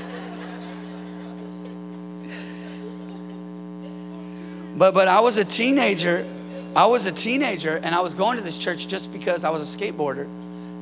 But 4.75 4.95
but 4.95 5.07
I 5.07 5.21
was 5.21 5.37
a 5.37 5.45
teenager. 5.45 6.27
I 6.75 6.87
was 6.87 7.07
a 7.07 7.13
teenager 7.13 7.77
and 7.77 7.95
I 7.95 8.01
was 8.01 8.15
going 8.15 8.39
to 8.39 8.43
this 8.43 8.57
church 8.57 8.89
just 8.89 9.13
because 9.13 9.45
I 9.45 9.51
was 9.51 9.63
a 9.63 9.79
skateboarder. 9.79 10.27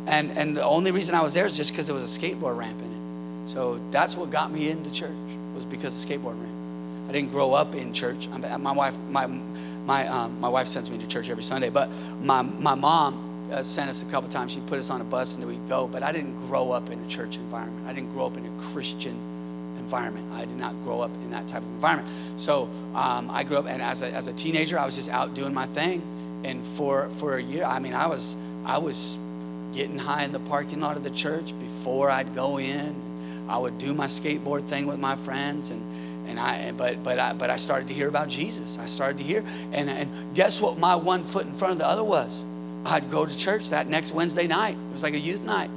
And 0.06 0.30
and 0.38 0.56
the 0.56 0.62
only 0.62 0.92
reason 0.92 1.16
I 1.16 1.20
was 1.20 1.34
there 1.34 1.46
is 1.46 1.56
just 1.56 1.72
because 1.72 1.86
there 1.86 1.94
was 1.94 2.04
a 2.16 2.20
skateboard 2.20 2.56
ramp 2.56 2.80
in 2.80 2.86
it. 2.86 3.50
So 3.50 3.80
that's 3.90 4.16
what 4.16 4.30
got 4.30 4.52
me 4.52 4.70
into 4.70 4.90
church 4.92 5.10
was 5.52 5.64
because 5.64 6.02
of 6.02 6.08
the 6.08 6.14
skateboard 6.14 6.40
ramp. 6.40 7.08
I 7.08 7.12
didn't 7.12 7.32
grow 7.32 7.54
up 7.54 7.74
in 7.74 7.92
church. 7.92 8.28
I'm, 8.32 8.62
my 8.62 8.72
wife 8.72 8.96
my 9.10 9.26
my 9.26 10.06
um, 10.06 10.40
my 10.40 10.48
wife 10.48 10.68
sends 10.68 10.90
me 10.90 10.98
to 10.98 11.06
church 11.08 11.28
every 11.28 11.42
Sunday, 11.42 11.70
but 11.70 11.90
my 12.22 12.42
my 12.42 12.76
mom 12.76 13.50
uh, 13.52 13.64
sent 13.64 13.90
us 13.90 14.02
a 14.02 14.06
couple 14.06 14.30
times. 14.30 14.52
She 14.52 14.60
put 14.60 14.78
us 14.78 14.90
on 14.90 15.00
a 15.00 15.04
bus 15.04 15.34
and 15.34 15.44
we'd 15.44 15.68
go. 15.68 15.88
But 15.88 16.04
I 16.04 16.12
didn't 16.12 16.36
grow 16.46 16.70
up 16.70 16.88
in 16.88 17.04
a 17.04 17.08
church 17.08 17.36
environment. 17.36 17.88
I 17.88 17.92
didn't 17.92 18.12
grow 18.12 18.26
up 18.26 18.36
in 18.36 18.46
a 18.46 18.62
Christian 18.72 19.18
environment. 19.90 20.32
I 20.32 20.44
did 20.44 20.56
not 20.56 20.72
grow 20.84 21.00
up 21.00 21.10
in 21.10 21.30
that 21.32 21.48
type 21.48 21.62
of 21.62 21.68
environment. 21.68 22.08
So 22.40 22.68
um, 22.94 23.28
I 23.28 23.42
grew 23.42 23.58
up, 23.58 23.66
and 23.66 23.82
as 23.82 24.02
a, 24.02 24.12
as 24.12 24.28
a 24.28 24.32
teenager, 24.32 24.78
I 24.78 24.84
was 24.84 24.94
just 24.94 25.08
out 25.08 25.34
doing 25.34 25.52
my 25.52 25.66
thing. 25.66 26.00
And 26.44 26.64
for 26.64 27.10
for 27.18 27.36
a 27.36 27.42
year, 27.42 27.64
I 27.64 27.80
mean, 27.80 27.92
I 27.92 28.06
was 28.06 28.36
I 28.64 28.78
was 28.78 29.18
getting 29.72 29.98
high 29.98 30.22
in 30.22 30.32
the 30.32 30.38
parking 30.38 30.80
lot 30.80 30.96
of 30.96 31.02
the 31.02 31.10
church 31.10 31.52
before 31.58 32.08
I'd 32.08 32.34
go 32.34 32.58
in. 32.58 32.94
I 33.48 33.58
would 33.58 33.78
do 33.78 33.92
my 33.92 34.06
skateboard 34.06 34.68
thing 34.68 34.86
with 34.86 35.00
my 35.00 35.16
friends, 35.16 35.70
and 35.70 35.82
and 36.28 36.38
I 36.38 36.70
but 36.70 37.02
but 37.02 37.18
I 37.18 37.32
but 37.32 37.50
I 37.50 37.56
started 37.56 37.88
to 37.88 37.94
hear 37.94 38.08
about 38.08 38.28
Jesus. 38.28 38.78
I 38.78 38.86
started 38.86 39.18
to 39.18 39.24
hear, 39.24 39.44
and 39.72 39.90
and 39.90 40.34
guess 40.36 40.60
what? 40.60 40.78
My 40.78 40.94
one 40.94 41.24
foot 41.24 41.46
in 41.46 41.52
front 41.52 41.72
of 41.72 41.78
the 41.78 41.86
other 41.86 42.04
was. 42.04 42.44
I'd 42.82 43.10
go 43.10 43.26
to 43.26 43.36
church 43.36 43.68
that 43.70 43.88
next 43.88 44.12
Wednesday 44.12 44.46
night. 44.46 44.74
It 44.74 44.92
was 44.92 45.02
like 45.02 45.12
a 45.12 45.18
youth 45.18 45.42
night. 45.42 45.68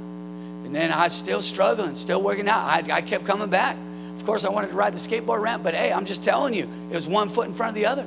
And 0.63 0.73
then 0.73 0.89
I 0.89 1.03
was 1.03 1.13
still 1.13 1.41
struggling, 1.41 1.95
still 1.95 2.21
working 2.21 2.47
out. 2.47 2.63
I, 2.65 2.95
I 2.95 3.01
kept 3.01 3.25
coming 3.25 3.49
back. 3.49 3.75
Of 4.23 4.27
course, 4.27 4.45
I 4.45 4.49
wanted 4.51 4.69
to 4.69 4.75
ride 4.75 4.93
the 4.93 4.99
skateboard 4.99 5.41
ramp, 5.41 5.63
but 5.63 5.73
hey, 5.73 5.91
I'm 5.91 6.05
just 6.05 6.23
telling 6.23 6.53
you, 6.53 6.65
it 6.89 6.95
was 6.95 7.05
one 7.05 7.27
foot 7.27 7.45
in 7.45 7.53
front 7.53 7.71
of 7.71 7.75
the 7.75 7.87
other. 7.87 8.03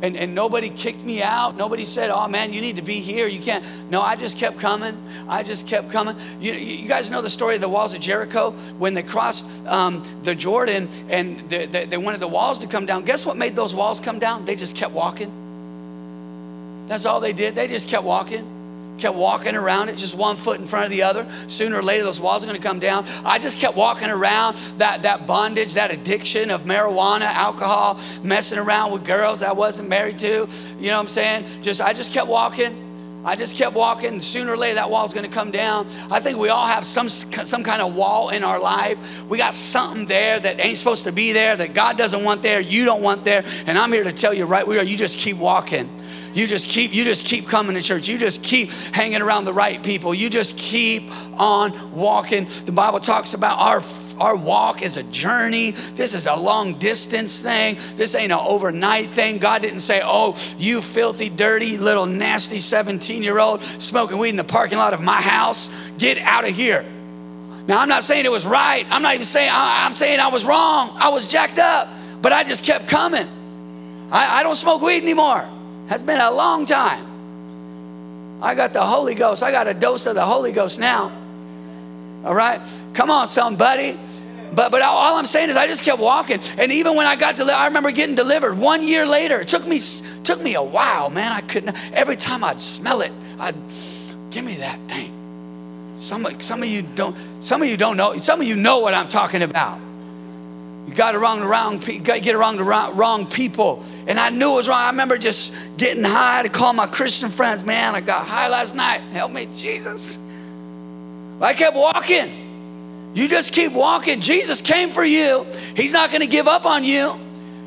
And, 0.00 0.16
and 0.16 0.34
nobody 0.34 0.70
kicked 0.70 1.04
me 1.04 1.22
out. 1.22 1.58
Nobody 1.58 1.84
said, 1.84 2.08
oh 2.08 2.26
man, 2.26 2.54
you 2.54 2.62
need 2.62 2.76
to 2.76 2.82
be 2.82 3.00
here. 3.00 3.26
You 3.26 3.38
can't. 3.38 3.62
No, 3.90 4.00
I 4.00 4.16
just 4.16 4.38
kept 4.38 4.58
coming. 4.58 4.96
I 5.28 5.42
just 5.42 5.66
kept 5.66 5.90
coming. 5.90 6.16
You, 6.40 6.54
you 6.54 6.88
guys 6.88 7.10
know 7.10 7.20
the 7.20 7.28
story 7.28 7.54
of 7.54 7.60
the 7.60 7.68
walls 7.68 7.94
of 7.94 8.00
Jericho? 8.00 8.52
When 8.78 8.94
they 8.94 9.02
crossed 9.02 9.46
um, 9.66 10.02
the 10.22 10.34
Jordan 10.34 10.88
and 11.10 11.38
they, 11.50 11.66
they, 11.66 11.84
they 11.84 11.98
wanted 11.98 12.22
the 12.22 12.28
walls 12.28 12.58
to 12.60 12.66
come 12.66 12.86
down. 12.86 13.04
Guess 13.04 13.26
what 13.26 13.36
made 13.36 13.54
those 13.54 13.74
walls 13.74 14.00
come 14.00 14.18
down? 14.18 14.46
They 14.46 14.56
just 14.56 14.74
kept 14.74 14.94
walking. 14.94 15.30
That's 16.88 17.04
all 17.04 17.20
they 17.20 17.34
did. 17.34 17.54
They 17.54 17.68
just 17.68 17.88
kept 17.88 18.04
walking 18.04 18.55
kept 18.98 19.16
walking 19.16 19.54
around 19.54 19.88
it 19.88 19.96
just 19.96 20.14
one 20.14 20.36
foot 20.36 20.60
in 20.60 20.66
front 20.66 20.84
of 20.84 20.90
the 20.90 21.02
other. 21.02 21.26
Sooner 21.46 21.78
or 21.78 21.82
later 21.82 22.04
those 22.04 22.20
walls 22.20 22.44
are 22.44 22.46
going 22.46 22.60
to 22.60 22.66
come 22.66 22.78
down. 22.78 23.06
I 23.24 23.38
just 23.38 23.58
kept 23.58 23.76
walking 23.76 24.08
around 24.08 24.56
that, 24.78 25.02
that 25.02 25.26
bondage 25.26 25.74
that 25.74 25.90
addiction 25.90 26.50
of 26.50 26.62
marijuana 26.62 27.26
alcohol 27.26 28.00
messing 28.22 28.58
around 28.58 28.92
with 28.92 29.04
girls 29.04 29.42
i 29.42 29.52
wasn't 29.52 29.88
married 29.88 30.18
to. 30.20 30.48
You 30.78 30.88
know 30.88 30.94
what 30.94 31.00
i'm 31.00 31.08
saying? 31.08 31.62
Just 31.62 31.80
i 31.80 31.92
just 31.92 32.12
kept 32.12 32.28
walking 32.28 32.85
I 33.26 33.34
just 33.34 33.56
kept 33.56 33.74
walking. 33.74 34.20
Sooner 34.20 34.52
or 34.52 34.56
later, 34.56 34.76
that 34.76 34.88
wall's 34.88 35.12
going 35.12 35.26
to 35.26 35.30
come 35.30 35.50
down. 35.50 35.88
I 36.12 36.20
think 36.20 36.38
we 36.38 36.48
all 36.48 36.66
have 36.66 36.86
some 36.86 37.08
some 37.08 37.64
kind 37.64 37.82
of 37.82 37.92
wall 37.92 38.28
in 38.28 38.44
our 38.44 38.60
life. 38.60 38.98
We 39.28 39.36
got 39.36 39.52
something 39.52 40.06
there 40.06 40.38
that 40.38 40.60
ain't 40.60 40.78
supposed 40.78 41.02
to 41.04 41.12
be 41.12 41.32
there, 41.32 41.56
that 41.56 41.74
God 41.74 41.98
doesn't 41.98 42.22
want 42.22 42.42
there, 42.42 42.60
you 42.60 42.84
don't 42.84 43.02
want 43.02 43.24
there. 43.24 43.44
And 43.66 43.76
I'm 43.76 43.92
here 43.92 44.04
to 44.04 44.12
tell 44.12 44.32
you 44.32 44.46
right 44.46 44.64
where 44.64 44.82
you 44.84 44.96
just 44.96 45.18
keep 45.18 45.38
walking. 45.38 45.90
You 46.34 46.46
just 46.46 46.68
keep 46.68 46.94
you 46.94 47.02
just 47.02 47.24
keep 47.24 47.48
coming 47.48 47.74
to 47.74 47.82
church. 47.82 48.06
You 48.06 48.16
just 48.16 48.44
keep 48.44 48.70
hanging 48.70 49.22
around 49.22 49.44
the 49.44 49.52
right 49.52 49.82
people. 49.82 50.14
You 50.14 50.30
just 50.30 50.56
keep 50.56 51.10
on 51.36 51.96
walking. 51.96 52.46
The 52.64 52.72
Bible 52.72 53.00
talks 53.00 53.34
about 53.34 53.58
our 53.58 53.80
our 54.18 54.36
walk 54.36 54.82
is 54.82 54.96
a 54.96 55.02
journey. 55.04 55.72
This 55.94 56.14
is 56.14 56.26
a 56.26 56.34
long 56.34 56.78
distance 56.78 57.40
thing. 57.40 57.78
This 57.94 58.14
ain't 58.14 58.32
an 58.32 58.38
overnight 58.40 59.10
thing. 59.10 59.38
God 59.38 59.62
didn't 59.62 59.80
say, 59.80 60.00
Oh, 60.04 60.36
you 60.58 60.82
filthy, 60.82 61.28
dirty, 61.28 61.78
little, 61.78 62.06
nasty 62.06 62.58
17 62.58 63.22
year 63.22 63.38
old 63.38 63.62
smoking 63.62 64.18
weed 64.18 64.30
in 64.30 64.36
the 64.36 64.44
parking 64.44 64.78
lot 64.78 64.94
of 64.94 65.00
my 65.00 65.20
house. 65.20 65.70
Get 65.98 66.18
out 66.18 66.48
of 66.48 66.54
here. 66.54 66.84
Now, 67.66 67.80
I'm 67.80 67.88
not 67.88 68.04
saying 68.04 68.24
it 68.24 68.30
was 68.30 68.46
right. 68.46 68.86
I'm 68.90 69.02
not 69.02 69.14
even 69.14 69.24
saying, 69.24 69.50
I'm 69.52 69.94
saying 69.94 70.20
I 70.20 70.28
was 70.28 70.44
wrong. 70.44 70.96
I 70.96 71.08
was 71.08 71.26
jacked 71.26 71.58
up, 71.58 71.88
but 72.22 72.32
I 72.32 72.44
just 72.44 72.64
kept 72.64 72.86
coming. 72.88 74.08
I, 74.12 74.38
I 74.38 74.42
don't 74.44 74.54
smoke 74.54 74.82
weed 74.82 75.02
anymore 75.02 75.48
has 75.88 76.02
been 76.02 76.20
a 76.20 76.30
long 76.30 76.66
time. 76.66 78.42
I 78.42 78.54
got 78.54 78.72
the 78.72 78.84
Holy 78.84 79.14
Ghost. 79.14 79.42
I 79.42 79.50
got 79.50 79.68
a 79.68 79.74
dose 79.74 80.06
of 80.06 80.14
the 80.14 80.24
Holy 80.24 80.52
Ghost 80.52 80.78
now. 80.78 81.10
All 82.24 82.34
right? 82.34 82.60
Come 82.92 83.10
on, 83.10 83.28
somebody. 83.28 83.98
But, 84.56 84.72
but 84.72 84.80
all 84.80 85.18
I'm 85.18 85.26
saying 85.26 85.50
is 85.50 85.56
I 85.56 85.66
just 85.66 85.84
kept 85.84 86.00
walking. 86.00 86.40
And 86.56 86.72
even 86.72 86.96
when 86.96 87.06
I 87.06 87.14
got 87.14 87.36
delivered, 87.36 87.58
I 87.58 87.66
remember 87.66 87.90
getting 87.90 88.14
delivered 88.14 88.56
one 88.58 88.82
year 88.82 89.06
later. 89.06 89.38
It 89.42 89.48
took 89.48 89.66
me, 89.66 89.78
took 90.24 90.40
me 90.40 90.54
a 90.54 90.62
while, 90.62 91.10
man. 91.10 91.30
I 91.30 91.42
couldn't, 91.42 91.76
every 91.92 92.16
time 92.16 92.42
I'd 92.42 92.58
smell 92.58 93.02
it, 93.02 93.12
I'd, 93.38 93.54
give 94.30 94.46
me 94.46 94.56
that 94.56 94.80
thing. 94.88 95.12
Some, 95.98 96.26
some 96.40 96.62
of 96.62 96.70
you 96.70 96.80
don't, 96.80 97.14
some 97.42 97.60
of 97.60 97.68
you 97.68 97.76
don't 97.76 97.98
know, 97.98 98.16
some 98.16 98.40
of 98.40 98.46
you 98.46 98.56
know 98.56 98.78
what 98.78 98.94
I'm 98.94 99.08
talking 99.08 99.42
about. 99.42 99.78
You 100.88 100.94
got 100.94 101.14
it 101.14 101.18
wrong, 101.18 101.40
the 101.40 101.46
wrong, 101.46 101.78
get 101.78 102.34
around 102.34 102.56
the 102.56 102.64
wrong, 102.64 102.96
wrong 102.96 103.26
people. 103.26 103.84
And 104.06 104.18
I 104.18 104.30
knew 104.30 104.52
it 104.52 104.56
was 104.56 104.68
wrong. 104.70 104.80
I 104.80 104.88
remember 104.88 105.18
just 105.18 105.52
getting 105.76 106.04
high 106.04 106.42
to 106.42 106.48
call 106.48 106.72
my 106.72 106.86
Christian 106.86 107.28
friends, 107.28 107.62
man, 107.62 107.94
I 107.94 108.00
got 108.00 108.26
high 108.26 108.48
last 108.48 108.74
night. 108.74 109.02
Help 109.12 109.32
me, 109.32 109.48
Jesus. 109.54 110.18
I 111.42 111.52
kept 111.52 111.76
walking. 111.76 112.45
You 113.16 113.28
just 113.28 113.54
keep 113.54 113.72
walking. 113.72 114.20
Jesus 114.20 114.60
came 114.60 114.90
for 114.90 115.02
you. 115.02 115.46
He's 115.74 115.94
not 115.94 116.10
going 116.10 116.20
to 116.20 116.26
give 116.26 116.46
up 116.46 116.66
on 116.66 116.84
you. 116.84 117.18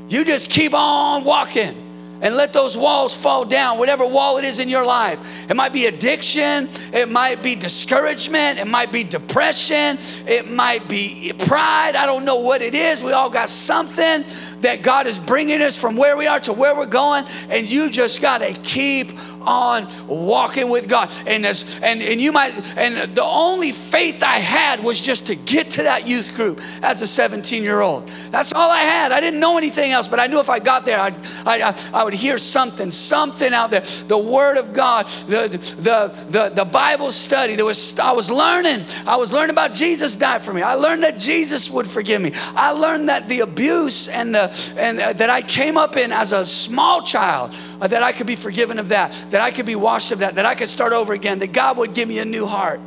You 0.07 0.23
just 0.23 0.51
keep 0.51 0.75
on 0.75 1.23
walking 1.23 2.19
and 2.21 2.35
let 2.35 2.53
those 2.53 2.77
walls 2.77 3.15
fall 3.15 3.45
down, 3.45 3.79
whatever 3.79 4.05
wall 4.05 4.37
it 4.37 4.45
is 4.45 4.59
in 4.59 4.69
your 4.69 4.85
life. 4.85 5.19
It 5.49 5.55
might 5.55 5.73
be 5.73 5.87
addiction, 5.87 6.69
it 6.93 7.09
might 7.09 7.41
be 7.41 7.55
discouragement, 7.55 8.59
it 8.59 8.67
might 8.67 8.91
be 8.91 9.03
depression, 9.03 9.97
it 10.27 10.51
might 10.51 10.87
be 10.87 11.33
pride. 11.47 11.95
I 11.95 12.05
don't 12.05 12.25
know 12.25 12.37
what 12.37 12.61
it 12.61 12.75
is. 12.75 13.01
We 13.01 13.13
all 13.13 13.29
got 13.31 13.49
something 13.49 14.25
that 14.61 14.83
God 14.83 15.07
is 15.07 15.17
bringing 15.17 15.61
us 15.61 15.77
from 15.77 15.95
where 15.95 16.15
we 16.15 16.27
are 16.27 16.41
to 16.41 16.53
where 16.53 16.75
we're 16.75 16.85
going, 16.85 17.25
and 17.49 17.67
you 17.67 17.89
just 17.89 18.21
got 18.21 18.39
to 18.39 18.53
keep 18.53 19.17
on 19.41 20.07
walking 20.07 20.69
with 20.69 20.87
God. 20.87 21.09
And 21.25 21.45
as 21.45 21.65
and, 21.81 22.01
and 22.01 22.19
you 22.19 22.31
might 22.31 22.53
and 22.77 23.13
the 23.15 23.23
only 23.23 23.71
faith 23.71 24.23
I 24.23 24.39
had 24.39 24.83
was 24.83 25.01
just 25.01 25.27
to 25.27 25.35
get 25.35 25.71
to 25.71 25.83
that 25.83 26.07
youth 26.07 26.35
group 26.35 26.61
as 26.81 27.01
a 27.01 27.07
17 27.07 27.63
year 27.63 27.81
old. 27.81 28.09
That's 28.31 28.53
all 28.53 28.69
I 28.69 28.81
had. 28.81 29.11
I 29.11 29.19
didn't 29.19 29.39
know 29.39 29.57
anything 29.57 29.91
else, 29.91 30.07
but 30.07 30.19
I 30.19 30.27
knew 30.27 30.39
if 30.39 30.49
I 30.49 30.59
got 30.59 30.85
there, 30.85 30.99
I'd, 30.99 31.15
I, 31.45 31.75
I 31.93 32.03
would 32.03 32.13
hear 32.13 32.37
something, 32.37 32.91
something 32.91 33.53
out 33.53 33.71
there. 33.71 33.81
The 34.07 34.17
Word 34.17 34.57
of 34.57 34.73
God, 34.73 35.07
the 35.27 35.47
the 35.79 36.15
the, 36.29 36.49
the 36.49 36.65
Bible 36.65 37.11
study. 37.11 37.55
There 37.55 37.65
was 37.65 37.97
I 37.99 38.11
was 38.11 38.29
learning. 38.29 38.85
I 39.05 39.15
was 39.15 39.31
learning 39.33 39.51
about 39.51 39.73
Jesus 39.73 40.15
died 40.15 40.43
for 40.43 40.53
me. 40.53 40.61
I 40.61 40.75
learned 40.75 41.03
that 41.03 41.17
Jesus 41.17 41.69
would 41.69 41.87
forgive 41.87 42.21
me. 42.21 42.31
I 42.35 42.71
learned 42.71 43.09
that 43.09 43.27
the 43.27 43.41
abuse 43.41 44.07
and 44.07 44.33
the 44.33 44.73
and 44.77 44.99
uh, 44.99 45.13
that 45.13 45.29
I 45.29 45.41
came 45.41 45.77
up 45.77 45.97
in 45.97 46.11
as 46.11 46.31
a 46.31 46.45
small 46.45 47.01
child 47.01 47.53
uh, 47.81 47.87
that 47.87 48.03
I 48.03 48.11
could 48.11 48.27
be 48.27 48.35
forgiven 48.35 48.79
of 48.79 48.89
that, 48.89 49.13
that 49.31 49.41
I 49.41 49.51
could 49.51 49.65
be 49.65 49.75
washed 49.75 50.11
of 50.11 50.19
that, 50.19 50.35
that 50.35 50.45
I 50.45 50.55
could 50.55 50.69
start 50.69 50.93
over 50.93 51.13
again, 51.13 51.39
that 51.39 51.51
God 51.51 51.77
would 51.77 51.93
give 51.93 52.07
me 52.07 52.19
a 52.19 52.25
new 52.25 52.45
heart. 52.45 52.79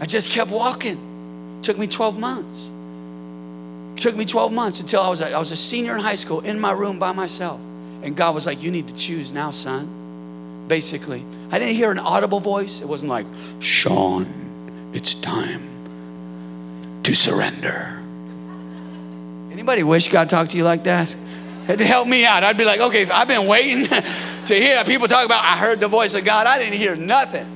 I 0.00 0.06
just 0.06 0.30
kept 0.30 0.50
walking. 0.50 1.58
It 1.58 1.64
took 1.64 1.78
me 1.78 1.86
12 1.86 2.18
months. 2.18 2.72
It 3.96 4.02
took 4.02 4.16
me 4.16 4.24
12 4.24 4.52
months 4.52 4.80
until 4.80 5.00
I 5.00 5.08
was, 5.08 5.20
a, 5.20 5.32
I 5.32 5.38
was 5.38 5.52
a 5.52 5.56
senior 5.56 5.94
in 5.94 6.00
high 6.00 6.16
school 6.16 6.40
in 6.40 6.58
my 6.58 6.72
room 6.72 6.98
by 6.98 7.12
myself. 7.12 7.60
And 8.02 8.16
God 8.16 8.34
was 8.34 8.46
like, 8.46 8.62
You 8.62 8.70
need 8.70 8.88
to 8.88 8.94
choose 8.94 9.32
now, 9.32 9.50
son. 9.50 10.66
Basically, 10.68 11.24
I 11.50 11.58
didn't 11.58 11.76
hear 11.76 11.90
an 11.90 11.98
audible 11.98 12.40
voice. 12.40 12.80
It 12.80 12.88
wasn't 12.88 13.10
like, 13.10 13.26
Sean, 13.60 14.90
it's 14.92 15.14
time 15.14 17.02
to 17.02 17.14
surrender. 17.14 18.00
Anybody 19.52 19.82
wish 19.82 20.08
God 20.08 20.28
talked 20.28 20.50
to 20.52 20.56
you 20.56 20.64
like 20.64 20.84
that? 20.84 21.14
to 21.66 21.86
help 21.86 22.06
me 22.06 22.26
out. 22.26 22.44
I'd 22.44 22.58
be 22.58 22.64
like, 22.64 22.80
okay, 22.80 23.08
I've 23.08 23.28
been 23.28 23.46
waiting 23.46 23.86
to 24.46 24.54
hear 24.54 24.82
people 24.84 25.08
talk 25.08 25.24
about, 25.24 25.42
I 25.42 25.56
heard 25.56 25.80
the 25.80 25.88
voice 25.88 26.14
of 26.14 26.24
God. 26.24 26.46
I 26.46 26.58
didn't 26.58 26.74
hear 26.74 26.96
nothing. 26.96 27.46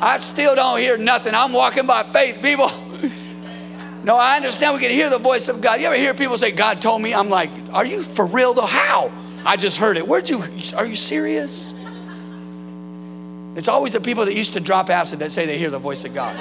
I 0.00 0.18
still 0.18 0.54
don't 0.54 0.80
hear 0.80 0.98
nothing. 0.98 1.34
I'm 1.34 1.52
walking 1.52 1.86
by 1.86 2.02
faith, 2.02 2.42
people. 2.42 2.70
No, 4.04 4.16
I 4.16 4.34
understand 4.34 4.74
we 4.74 4.80
can 4.80 4.90
hear 4.90 5.08
the 5.08 5.20
voice 5.20 5.46
of 5.46 5.60
God. 5.60 5.80
You 5.80 5.86
ever 5.86 5.94
hear 5.94 6.12
people 6.12 6.36
say, 6.36 6.50
God 6.50 6.80
told 6.80 7.00
me? 7.00 7.14
I'm 7.14 7.28
like, 7.28 7.52
are 7.72 7.86
you 7.86 8.02
for 8.02 8.26
real 8.26 8.52
though? 8.52 8.66
How? 8.66 9.12
I 9.44 9.56
just 9.56 9.76
heard 9.76 9.96
it. 9.96 10.08
Where'd 10.08 10.28
you, 10.28 10.42
are 10.76 10.84
you 10.84 10.96
serious? 10.96 11.72
It's 13.54 13.68
always 13.68 13.92
the 13.92 14.00
people 14.00 14.24
that 14.24 14.34
used 14.34 14.54
to 14.54 14.60
drop 14.60 14.90
acid 14.90 15.20
that 15.20 15.30
say 15.30 15.46
they 15.46 15.56
hear 15.56 15.70
the 15.70 15.78
voice 15.78 16.04
of 16.04 16.14
God. 16.14 16.34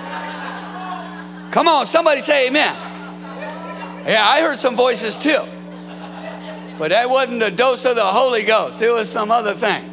Come 1.51 1.67
on, 1.67 1.85
somebody 1.85 2.21
say 2.21 2.47
amen. 2.47 2.75
Yeah, 4.07 4.23
I 4.25 4.41
heard 4.41 4.57
some 4.57 4.75
voices 4.75 5.19
too. 5.19 5.43
But 6.81 6.89
that 6.89 7.11
wasn't 7.11 7.41
the 7.41 7.51
dose 7.51 7.85
of 7.85 7.95
the 7.95 8.03
Holy 8.03 8.41
Ghost, 8.41 8.81
it 8.81 8.89
was 8.89 9.07
some 9.07 9.29
other 9.29 9.53
thing. 9.53 9.87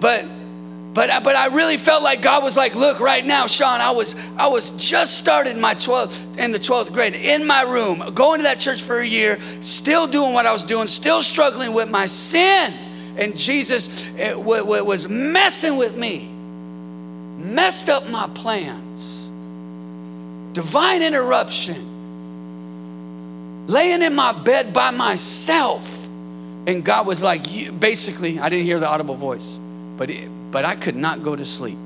But 0.00 0.24
but, 0.92 1.22
but 1.22 1.36
I 1.36 1.46
really 1.54 1.76
felt 1.76 2.02
like 2.02 2.20
God 2.20 2.42
was 2.42 2.56
like, 2.56 2.74
look, 2.74 2.98
right 2.98 3.24
now, 3.24 3.46
Sean, 3.46 3.80
I 3.80 3.92
was 3.92 4.16
I 4.36 4.48
was 4.48 4.70
just 4.70 5.18
started 5.18 5.56
my 5.56 5.76
12th 5.76 6.38
in 6.38 6.50
the 6.50 6.58
12th 6.58 6.92
grade 6.92 7.14
in 7.14 7.46
my 7.46 7.62
room, 7.62 8.12
going 8.12 8.40
to 8.40 8.42
that 8.42 8.58
church 8.58 8.82
for 8.82 8.98
a 8.98 9.06
year, 9.06 9.38
still 9.60 10.08
doing 10.08 10.32
what 10.32 10.46
I 10.46 10.52
was 10.52 10.64
doing, 10.64 10.88
still 10.88 11.22
struggling 11.22 11.72
with 11.72 11.88
my 11.88 12.06
sin. 12.06 12.72
And 13.18 13.38
Jesus 13.38 14.02
eh, 14.18 14.34
was 14.34 15.08
messing 15.08 15.76
with 15.76 15.96
me, 15.96 16.26
messed 17.38 17.88
up 17.88 18.08
my 18.08 18.26
plans. 18.30 19.28
Divine 20.56 21.04
interruption. 21.04 21.95
Laying 23.66 24.02
in 24.02 24.14
my 24.14 24.32
bed 24.32 24.72
by 24.72 24.90
myself. 24.90 25.84
And 26.66 26.84
God 26.84 27.06
was 27.06 27.22
like, 27.22 27.44
basically, 27.78 28.38
I 28.38 28.48
didn't 28.48 28.66
hear 28.66 28.80
the 28.80 28.88
audible 28.88 29.14
voice, 29.14 29.58
but 29.96 30.10
it, 30.10 30.28
but 30.50 30.64
I 30.64 30.74
could 30.74 30.96
not 30.96 31.22
go 31.22 31.36
to 31.36 31.44
sleep. 31.44 31.78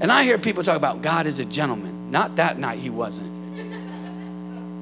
And 0.00 0.10
I 0.12 0.24
hear 0.24 0.38
people 0.38 0.62
talk 0.62 0.76
about 0.76 1.02
God 1.02 1.26
is 1.26 1.38
a 1.38 1.44
gentleman. 1.44 2.10
Not 2.10 2.36
that 2.36 2.58
night, 2.58 2.78
he 2.78 2.90
wasn't. 2.90 3.28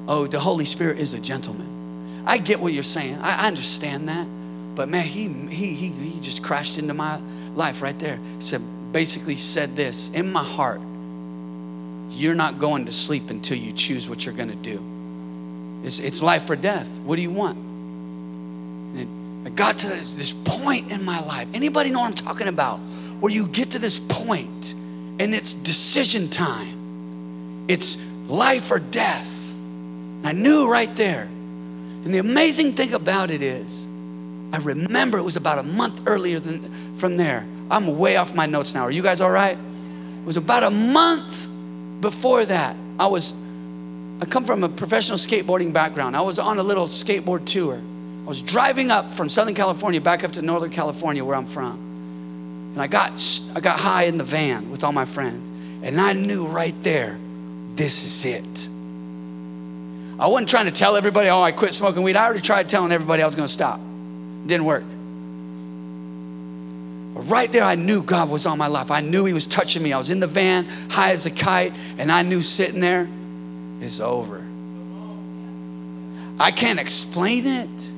Oh, 0.07 0.25
the 0.25 0.39
Holy 0.39 0.65
Spirit 0.65 0.99
is 0.99 1.13
a 1.13 1.19
gentleman. 1.19 2.23
I 2.25 2.37
get 2.37 2.59
what 2.59 2.73
you're 2.73 2.83
saying. 2.83 3.19
I, 3.21 3.47
understand 3.47 4.09
that. 4.09 4.25
But 4.75 4.89
man, 4.89 5.05
he, 5.05 5.27
he, 5.27 5.73
he, 5.73 5.89
he 5.89 6.19
just 6.21 6.43
crashed 6.43 6.77
into 6.77 6.93
my 6.93 7.19
life 7.55 7.81
right 7.81 7.97
there. 7.99 8.17
He 8.17 8.41
Said, 8.41 8.61
basically 8.91 9.35
said 9.35 9.75
this 9.75 10.09
in 10.09 10.31
my 10.31 10.43
heart, 10.43 10.81
you're 12.11 12.35
not 12.35 12.59
going 12.59 12.85
to 12.85 12.91
sleep 12.91 13.29
until 13.29 13.57
you 13.57 13.73
choose 13.73 14.07
what 14.07 14.25
you're 14.25 14.35
going 14.35 14.49
to 14.49 14.55
do. 14.55 14.96
It's, 15.83 15.99
it's 15.99 16.21
life 16.21 16.49
or 16.49 16.55
death. 16.55 16.87
What 16.99 17.15
do 17.15 17.21
you 17.21 17.31
want? 17.31 17.57
And 17.57 19.47
I 19.47 19.49
got 19.51 19.77
to 19.79 19.87
this 19.87 20.33
point 20.45 20.91
in 20.91 21.03
my 21.03 21.23
life. 21.23 21.47
Anybody 21.53 21.89
know 21.91 21.99
what 21.99 22.07
I'm 22.07 22.13
talking 22.13 22.47
about? 22.47 22.79
where 23.19 23.31
you 23.31 23.47
get 23.47 23.71
to 23.71 23.79
this 23.79 23.99
point 23.99 24.73
and 25.19 25.33
it's 25.33 25.53
decision 25.53 26.29
time. 26.29 27.65
It's 27.67 27.97
life 28.27 28.71
or 28.71 28.79
death. 28.79 29.49
And 29.49 30.27
I 30.27 30.31
knew 30.33 30.69
right 30.69 30.93
there. 30.95 31.23
And 31.23 32.13
the 32.13 32.19
amazing 32.19 32.73
thing 32.73 32.93
about 32.93 33.31
it 33.31 33.41
is, 33.41 33.85
I 34.53 34.57
remember 34.57 35.17
it 35.17 35.23
was 35.23 35.35
about 35.35 35.57
a 35.57 35.63
month 35.63 36.03
earlier 36.05 36.39
than 36.39 36.95
from 36.97 37.17
there. 37.17 37.45
I'm 37.69 37.97
way 37.97 38.15
off 38.15 38.33
my 38.33 38.45
notes 38.45 38.73
now. 38.73 38.83
Are 38.83 38.91
you 38.91 39.01
guys 39.01 39.19
all 39.19 39.31
right? 39.31 39.57
It 39.57 40.25
was 40.25 40.37
about 40.37 40.63
a 40.63 40.69
month 40.69 41.49
before 41.99 42.45
that. 42.45 42.77
I 42.99 43.07
was 43.07 43.33
I 44.19 44.25
come 44.25 44.45
from 44.45 44.63
a 44.63 44.69
professional 44.69 45.17
skateboarding 45.17 45.71
background. 45.71 46.15
I 46.15 46.21
was 46.21 46.39
on 46.39 46.57
a 46.57 46.63
little 46.63 46.85
skateboard 46.85 47.45
tour. 47.45 47.75
I 47.75 48.27
was 48.27 48.41
driving 48.41 48.91
up 48.91 49.11
from 49.11 49.29
Southern 49.29 49.53
California 49.53 50.01
back 50.01 50.23
up 50.23 50.33
to 50.33 50.41
Northern 50.41 50.71
California 50.71 51.23
where 51.23 51.35
I'm 51.35 51.45
from. 51.45 51.87
And 52.73 52.81
I 52.81 52.87
got, 52.87 53.11
I 53.55 53.59
got 53.59 53.79
high 53.79 54.03
in 54.03 54.17
the 54.17 54.23
van 54.23 54.69
with 54.69 54.83
all 54.83 54.91
my 54.91 55.05
friends. 55.05 55.49
And 55.83 56.01
I 56.01 56.13
knew 56.13 56.45
right 56.45 56.75
there, 56.83 57.17
this 57.75 58.03
is 58.03 58.25
it. 58.25 58.69
I 60.19 60.27
wasn't 60.27 60.49
trying 60.49 60.65
to 60.65 60.71
tell 60.71 60.95
everybody, 60.95 61.29
oh, 61.29 61.41
I 61.41 61.51
quit 61.51 61.73
smoking 61.73 62.01
weed. 62.01 62.15
I 62.15 62.25
already 62.25 62.41
tried 62.41 62.67
telling 62.67 62.91
everybody 62.91 63.21
I 63.21 63.25
was 63.25 63.35
going 63.35 63.47
to 63.47 63.53
stop. 63.53 63.79
It 63.79 64.47
didn't 64.47 64.65
work. 64.65 64.83
But 67.13 67.29
right 67.29 67.51
there, 67.51 67.63
I 67.63 67.75
knew 67.75 68.01
God 68.01 68.29
was 68.29 68.47
on 68.47 68.57
my 68.57 68.67
life. 68.67 68.89
I 68.89 69.01
knew 69.01 69.25
He 69.25 69.33
was 69.33 69.45
touching 69.45 69.83
me. 69.83 69.93
I 69.93 69.97
was 69.97 70.09
in 70.09 70.19
the 70.19 70.27
van, 70.27 70.65
high 70.89 71.11
as 71.11 71.27
a 71.27 71.31
kite, 71.31 71.73
and 71.99 72.11
I 72.11 72.23
knew 72.23 72.41
sitting 72.41 72.79
there, 72.79 73.07
it's 73.81 73.99
over. 73.99 74.45
I 76.39 76.51
can't 76.51 76.79
explain 76.79 77.47
it. 77.47 77.93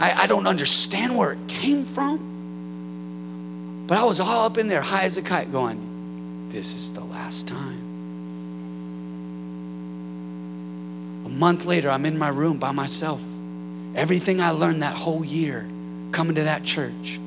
I, 0.00 0.22
I 0.22 0.26
don't 0.26 0.46
understand 0.46 1.16
where 1.16 1.32
it 1.32 1.48
came 1.48 1.84
from. 1.84 3.84
But 3.86 3.98
I 3.98 4.04
was 4.04 4.20
all 4.20 4.44
up 4.44 4.58
in 4.58 4.68
there, 4.68 4.82
high 4.82 5.04
as 5.04 5.16
a 5.16 5.22
kite, 5.22 5.50
going, 5.50 6.48
This 6.50 6.76
is 6.76 6.92
the 6.92 7.04
last 7.04 7.48
time. 7.48 7.86
A 11.26 11.28
month 11.28 11.64
later, 11.64 11.90
I'm 11.90 12.06
in 12.06 12.18
my 12.18 12.28
room 12.28 12.58
by 12.58 12.72
myself. 12.72 13.22
Everything 13.94 14.40
I 14.40 14.50
learned 14.50 14.82
that 14.82 14.94
whole 14.94 15.24
year 15.24 15.68
coming 16.12 16.36
to 16.36 16.44
that 16.44 16.64
church, 16.64 17.18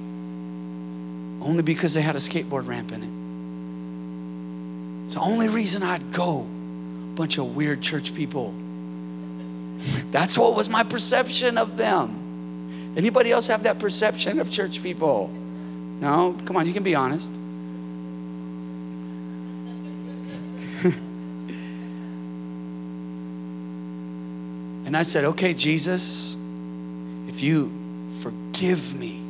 only 1.41 1.63
because 1.63 1.93
they 1.93 2.01
had 2.01 2.15
a 2.15 2.19
skateboard 2.19 2.67
ramp 2.67 2.91
in 2.91 3.03
it. 3.03 5.05
It's 5.05 5.15
the 5.15 5.21
only 5.21 5.49
reason 5.49 5.83
I'd 5.83 6.13
go. 6.13 6.47
Bunch 7.21 7.37
of 7.37 7.55
weird 7.55 7.81
church 7.81 8.15
people. 8.15 8.51
That's 10.09 10.35
what 10.35 10.55
was 10.55 10.67
my 10.69 10.81
perception 10.81 11.59
of 11.59 11.77
them. 11.77 12.95
Anybody 12.97 13.31
else 13.31 13.45
have 13.45 13.61
that 13.61 13.77
perception 13.77 14.39
of 14.39 14.51
church 14.51 14.81
people? 14.81 15.29
No, 15.99 16.35
come 16.45 16.57
on, 16.57 16.65
you 16.65 16.73
can 16.73 16.81
be 16.81 16.95
honest. 16.95 17.31
and 24.87 24.97
I 24.97 25.03
said, 25.03 25.25
Okay, 25.25 25.53
Jesus, 25.53 26.35
if 27.27 27.43
you 27.43 27.71
forgive 28.21 28.95
me, 28.95 29.21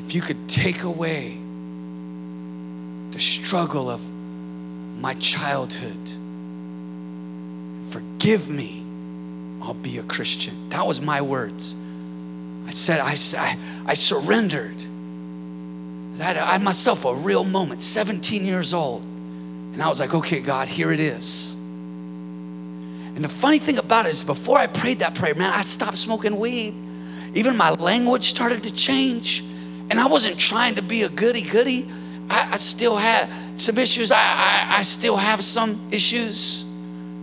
if 0.00 0.12
you 0.12 0.20
could 0.22 0.48
take 0.48 0.82
away 0.82 1.38
the 3.12 3.20
struggle 3.20 3.88
of 3.88 4.15
my 5.00 5.14
childhood, 5.14 6.08
forgive 7.90 8.48
me, 8.48 8.82
I'll 9.62 9.74
be 9.74 9.98
a 9.98 10.02
Christian. 10.02 10.68
That 10.70 10.86
was 10.86 11.00
my 11.00 11.20
words. 11.20 11.74
I 12.66 12.70
said, 12.70 13.00
I, 13.00 13.16
I, 13.38 13.58
I 13.86 13.94
surrendered. 13.94 14.76
I 16.20 16.24
had 16.24 16.36
I 16.36 16.58
myself 16.58 17.04
a 17.04 17.14
real 17.14 17.44
moment, 17.44 17.82
17 17.82 18.44
years 18.44 18.72
old. 18.72 19.02
And 19.02 19.82
I 19.82 19.88
was 19.88 20.00
like, 20.00 20.14
okay, 20.14 20.40
God, 20.40 20.68
here 20.68 20.90
it 20.90 21.00
is. 21.00 21.52
And 23.16 23.24
the 23.24 23.28
funny 23.28 23.58
thing 23.58 23.78
about 23.78 24.06
it 24.06 24.10
is, 24.10 24.24
before 24.24 24.58
I 24.58 24.66
prayed 24.66 24.98
that 25.00 25.14
prayer, 25.14 25.34
man, 25.34 25.52
I 25.52 25.62
stopped 25.62 25.96
smoking 25.96 26.38
weed. 26.38 26.74
Even 27.34 27.56
my 27.56 27.70
language 27.70 28.24
started 28.30 28.62
to 28.64 28.72
change. 28.72 29.40
And 29.90 30.00
I 30.00 30.06
wasn't 30.06 30.38
trying 30.38 30.74
to 30.76 30.82
be 30.82 31.02
a 31.02 31.08
goody 31.08 31.42
goody. 31.42 31.88
I, 32.28 32.52
I 32.52 32.56
still 32.56 32.96
had 32.96 33.28
some 33.60 33.78
issues. 33.78 34.10
I, 34.10 34.18
I, 34.18 34.78
I 34.78 34.82
still 34.82 35.16
have 35.16 35.42
some 35.42 35.80
issues 35.90 36.64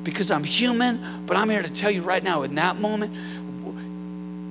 because 0.03 0.31
I'm 0.31 0.43
human. 0.43 1.23
But 1.25 1.37
I'm 1.37 1.49
here 1.49 1.63
to 1.63 1.71
tell 1.71 1.91
you 1.91 2.01
right 2.01 2.23
now, 2.23 2.43
in 2.43 2.55
that 2.55 2.79
moment, 2.79 3.13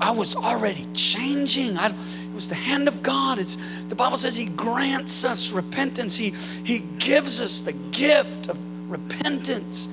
I 0.00 0.10
was 0.10 0.34
already 0.34 0.86
changing. 0.94 1.78
I, 1.78 1.88
it 1.88 2.34
was 2.34 2.48
the 2.48 2.54
hand 2.54 2.88
of 2.88 3.02
God. 3.02 3.38
It's, 3.38 3.56
the 3.88 3.94
Bible 3.94 4.16
says 4.16 4.34
He 4.34 4.46
grants 4.46 5.24
us 5.24 5.50
repentance, 5.50 6.16
He, 6.16 6.30
he 6.64 6.80
gives 6.98 7.40
us 7.40 7.60
the 7.60 7.72
gift 7.72 8.48
of 8.48 8.58
repentance. 8.90 9.88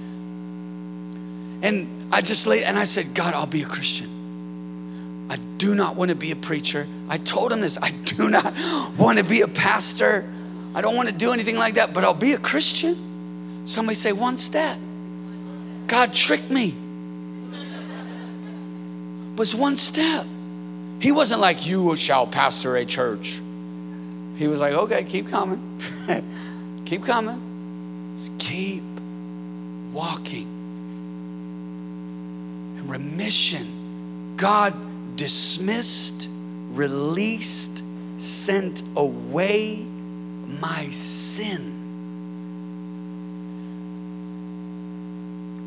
And 1.61 2.13
I 2.13 2.21
just 2.21 2.47
laid 2.47 2.63
and 2.63 2.77
I 2.79 2.85
said, 2.85 3.13
God, 3.13 3.33
I'll 3.33 3.45
be 3.45 3.61
a 3.61 3.67
Christian. 3.67 5.27
I 5.29 5.35
do 5.57 5.75
not 5.75 5.95
want 5.95 6.09
to 6.09 6.15
be 6.15 6.31
a 6.31 6.35
preacher. 6.35 6.87
I 7.07 7.17
told 7.17 7.51
him 7.51 7.61
this. 7.61 7.77
I 7.79 7.91
do 7.91 8.29
not 8.29 8.53
want 8.97 9.19
to 9.19 9.23
be 9.23 9.41
a 9.41 9.47
pastor. 9.47 10.27
I 10.73 10.81
don't 10.81 10.95
want 10.95 11.09
to 11.09 11.13
do 11.13 11.33
anything 11.33 11.57
like 11.57 11.75
that, 11.75 11.93
but 11.93 12.03
I'll 12.03 12.13
be 12.13 12.33
a 12.33 12.37
Christian. 12.37 13.65
Somebody 13.65 13.95
say, 13.95 14.13
one 14.13 14.37
step. 14.37 14.77
God 15.87 16.13
tricked 16.13 16.49
me 16.49 16.75
was 19.39 19.55
one 19.55 19.77
step. 19.77 20.25
He 20.99 21.13
wasn't 21.13 21.39
like, 21.39 21.65
You 21.65 21.95
shall 21.95 22.27
pastor 22.27 22.75
a 22.75 22.85
church. 22.85 23.41
He 24.35 24.47
was 24.47 24.59
like, 24.59 24.73
Okay, 24.73 25.05
keep 25.05 25.29
coming. 25.29 25.81
keep 26.85 27.05
coming. 27.05 28.13
Just 28.17 28.37
keep 28.37 28.83
walking. 29.93 30.47
And 32.77 32.89
remission. 32.89 34.35
God 34.35 34.75
dismissed, 35.15 36.27
released, 36.73 37.81
sent 38.17 38.83
away 38.97 39.85
my 40.49 40.89
sin. 40.89 41.77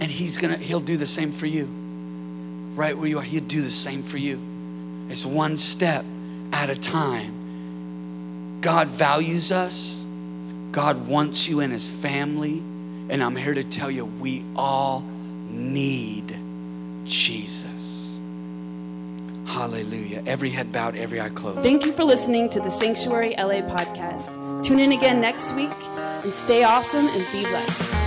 And 0.01 0.11
he's 0.11 0.39
gonna, 0.39 0.57
he'll 0.57 0.81
do 0.81 0.97
the 0.97 1.07
same 1.07 1.31
for 1.31 1.47
you 1.47 1.69
right 2.75 2.97
where 2.97 3.07
you 3.07 3.19
are. 3.19 3.23
He'll 3.23 3.45
do 3.45 3.63
the 3.63 3.71
same 3.71 4.03
for 4.03 4.19
you. 4.19 4.41
It's 5.09 5.25
one 5.25 5.57
step 5.57 6.05
at 6.53 6.71
a 6.71 6.77
time. 6.77 8.61
God 8.61 8.89
values 8.89 9.53
us. 9.53 10.05
God 10.71 11.07
wants 11.07 11.49
you 11.49 11.61
in 11.61 11.71
his 11.71 11.91
family. 11.91 12.59
And 13.11 13.23
I'm 13.23 13.37
here 13.37 13.55
to 13.55 13.65
tell 13.65 13.91
you, 13.91 14.07
we 14.07 14.45
all 14.57 15.05
need 15.51 16.35
Jesus. 17.05 18.21
Hallelujah. 19.47 20.23
Every 20.25 20.49
head 20.49 20.73
bowed, 20.73 20.97
every 20.97 21.21
eye 21.21 21.29
closed. 21.29 21.63
Thank 21.63 21.85
you 21.85 21.93
for 21.93 22.05
listening 22.05 22.49
to 22.51 22.61
the 22.61 22.71
Sanctuary 22.71 23.35
LA 23.37 23.61
podcast. 23.61 24.52
Tune 24.63 24.79
in 24.79 24.93
again 24.93 25.21
next 25.21 25.55
week 25.55 25.73
and 26.23 26.33
stay 26.33 26.63
awesome 26.63 27.09
and 27.09 27.27
be 27.33 27.43
blessed. 27.43 28.02